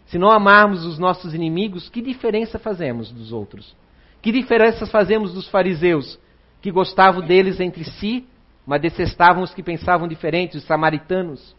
se 0.08 0.18
não 0.18 0.32
amarmos 0.32 0.84
os 0.84 0.98
nossos 0.98 1.34
inimigos, 1.34 1.90
que 1.90 2.02
diferença 2.02 2.58
fazemos 2.58 3.12
dos 3.12 3.32
outros? 3.32 3.76
Que 4.22 4.32
diferença 4.32 4.86
fazemos 4.88 5.34
dos 5.34 5.48
fariseus, 5.48 6.20
que 6.62 6.72
gostavam 6.72 7.22
deles 7.22 7.60
entre 7.60 7.84
si, 7.84 8.28
mas 8.66 8.82
detestavam 8.82 9.44
os 9.44 9.54
que 9.54 9.64
pensavam 9.64 10.08
diferente, 10.08 10.58
os 10.58 10.64
samaritanos. 10.64 11.56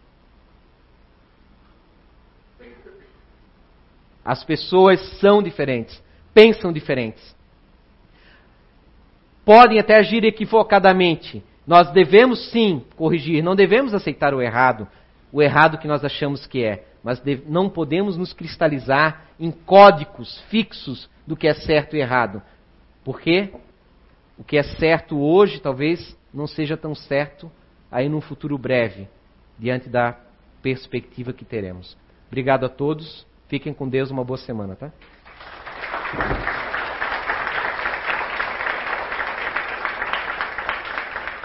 As 4.25 4.45
pessoas 4.45 5.01
são 5.19 5.43
diferentes, 5.43 6.01
pensam 6.33 6.73
diferentes. 6.73 7.35
Podem 9.45 9.81
até 9.81 9.97
agir 9.97 10.25
equivocadamente. 10.25 11.43
Nós 11.67 11.91
devemos 11.91 12.51
sim 12.51 12.85
corrigir, 12.97 13.43
não 13.43 13.57
devemos 13.57 13.95
aceitar 13.95 14.33
o 14.33 14.41
errado, 14.41 14.87
o 15.33 15.43
errado 15.43 15.79
que 15.79 15.89
nós 15.89 16.05
achamos 16.05 16.47
que 16.47 16.65
é, 16.65 16.85
mas 17.03 17.21
não 17.47 17.69
podemos 17.69 18.17
nos 18.17 18.33
cristalizar 18.33 19.27
em 19.39 19.51
códigos 19.51 20.41
fixos 20.49 21.11
do 21.27 21.37
que 21.37 21.49
é 21.49 21.55
certo 21.55 21.97
e 21.97 22.01
errado. 22.01 22.43
Porque 23.05 23.53
o 24.39 24.45
que 24.45 24.57
é 24.57 24.63
certo 24.63 25.21
hoje 25.21 25.61
talvez 25.61 26.17
não 26.33 26.47
seja 26.47 26.77
tão 26.77 26.95
certo 26.95 27.51
aí 27.91 28.09
num 28.09 28.21
futuro 28.21 28.57
breve, 28.57 29.09
diante 29.59 29.89
da 29.89 30.17
perspectiva 30.63 31.33
que 31.33 31.45
teremos. 31.45 31.97
Obrigado 32.29 32.65
a 32.65 32.69
todos. 32.69 33.27
Fiquem 33.49 33.75
com 33.75 33.89
Deus, 33.89 34.11
uma 34.11 34.25
boa 34.25 34.39
semana, 34.39 34.75
tá? 34.75 34.91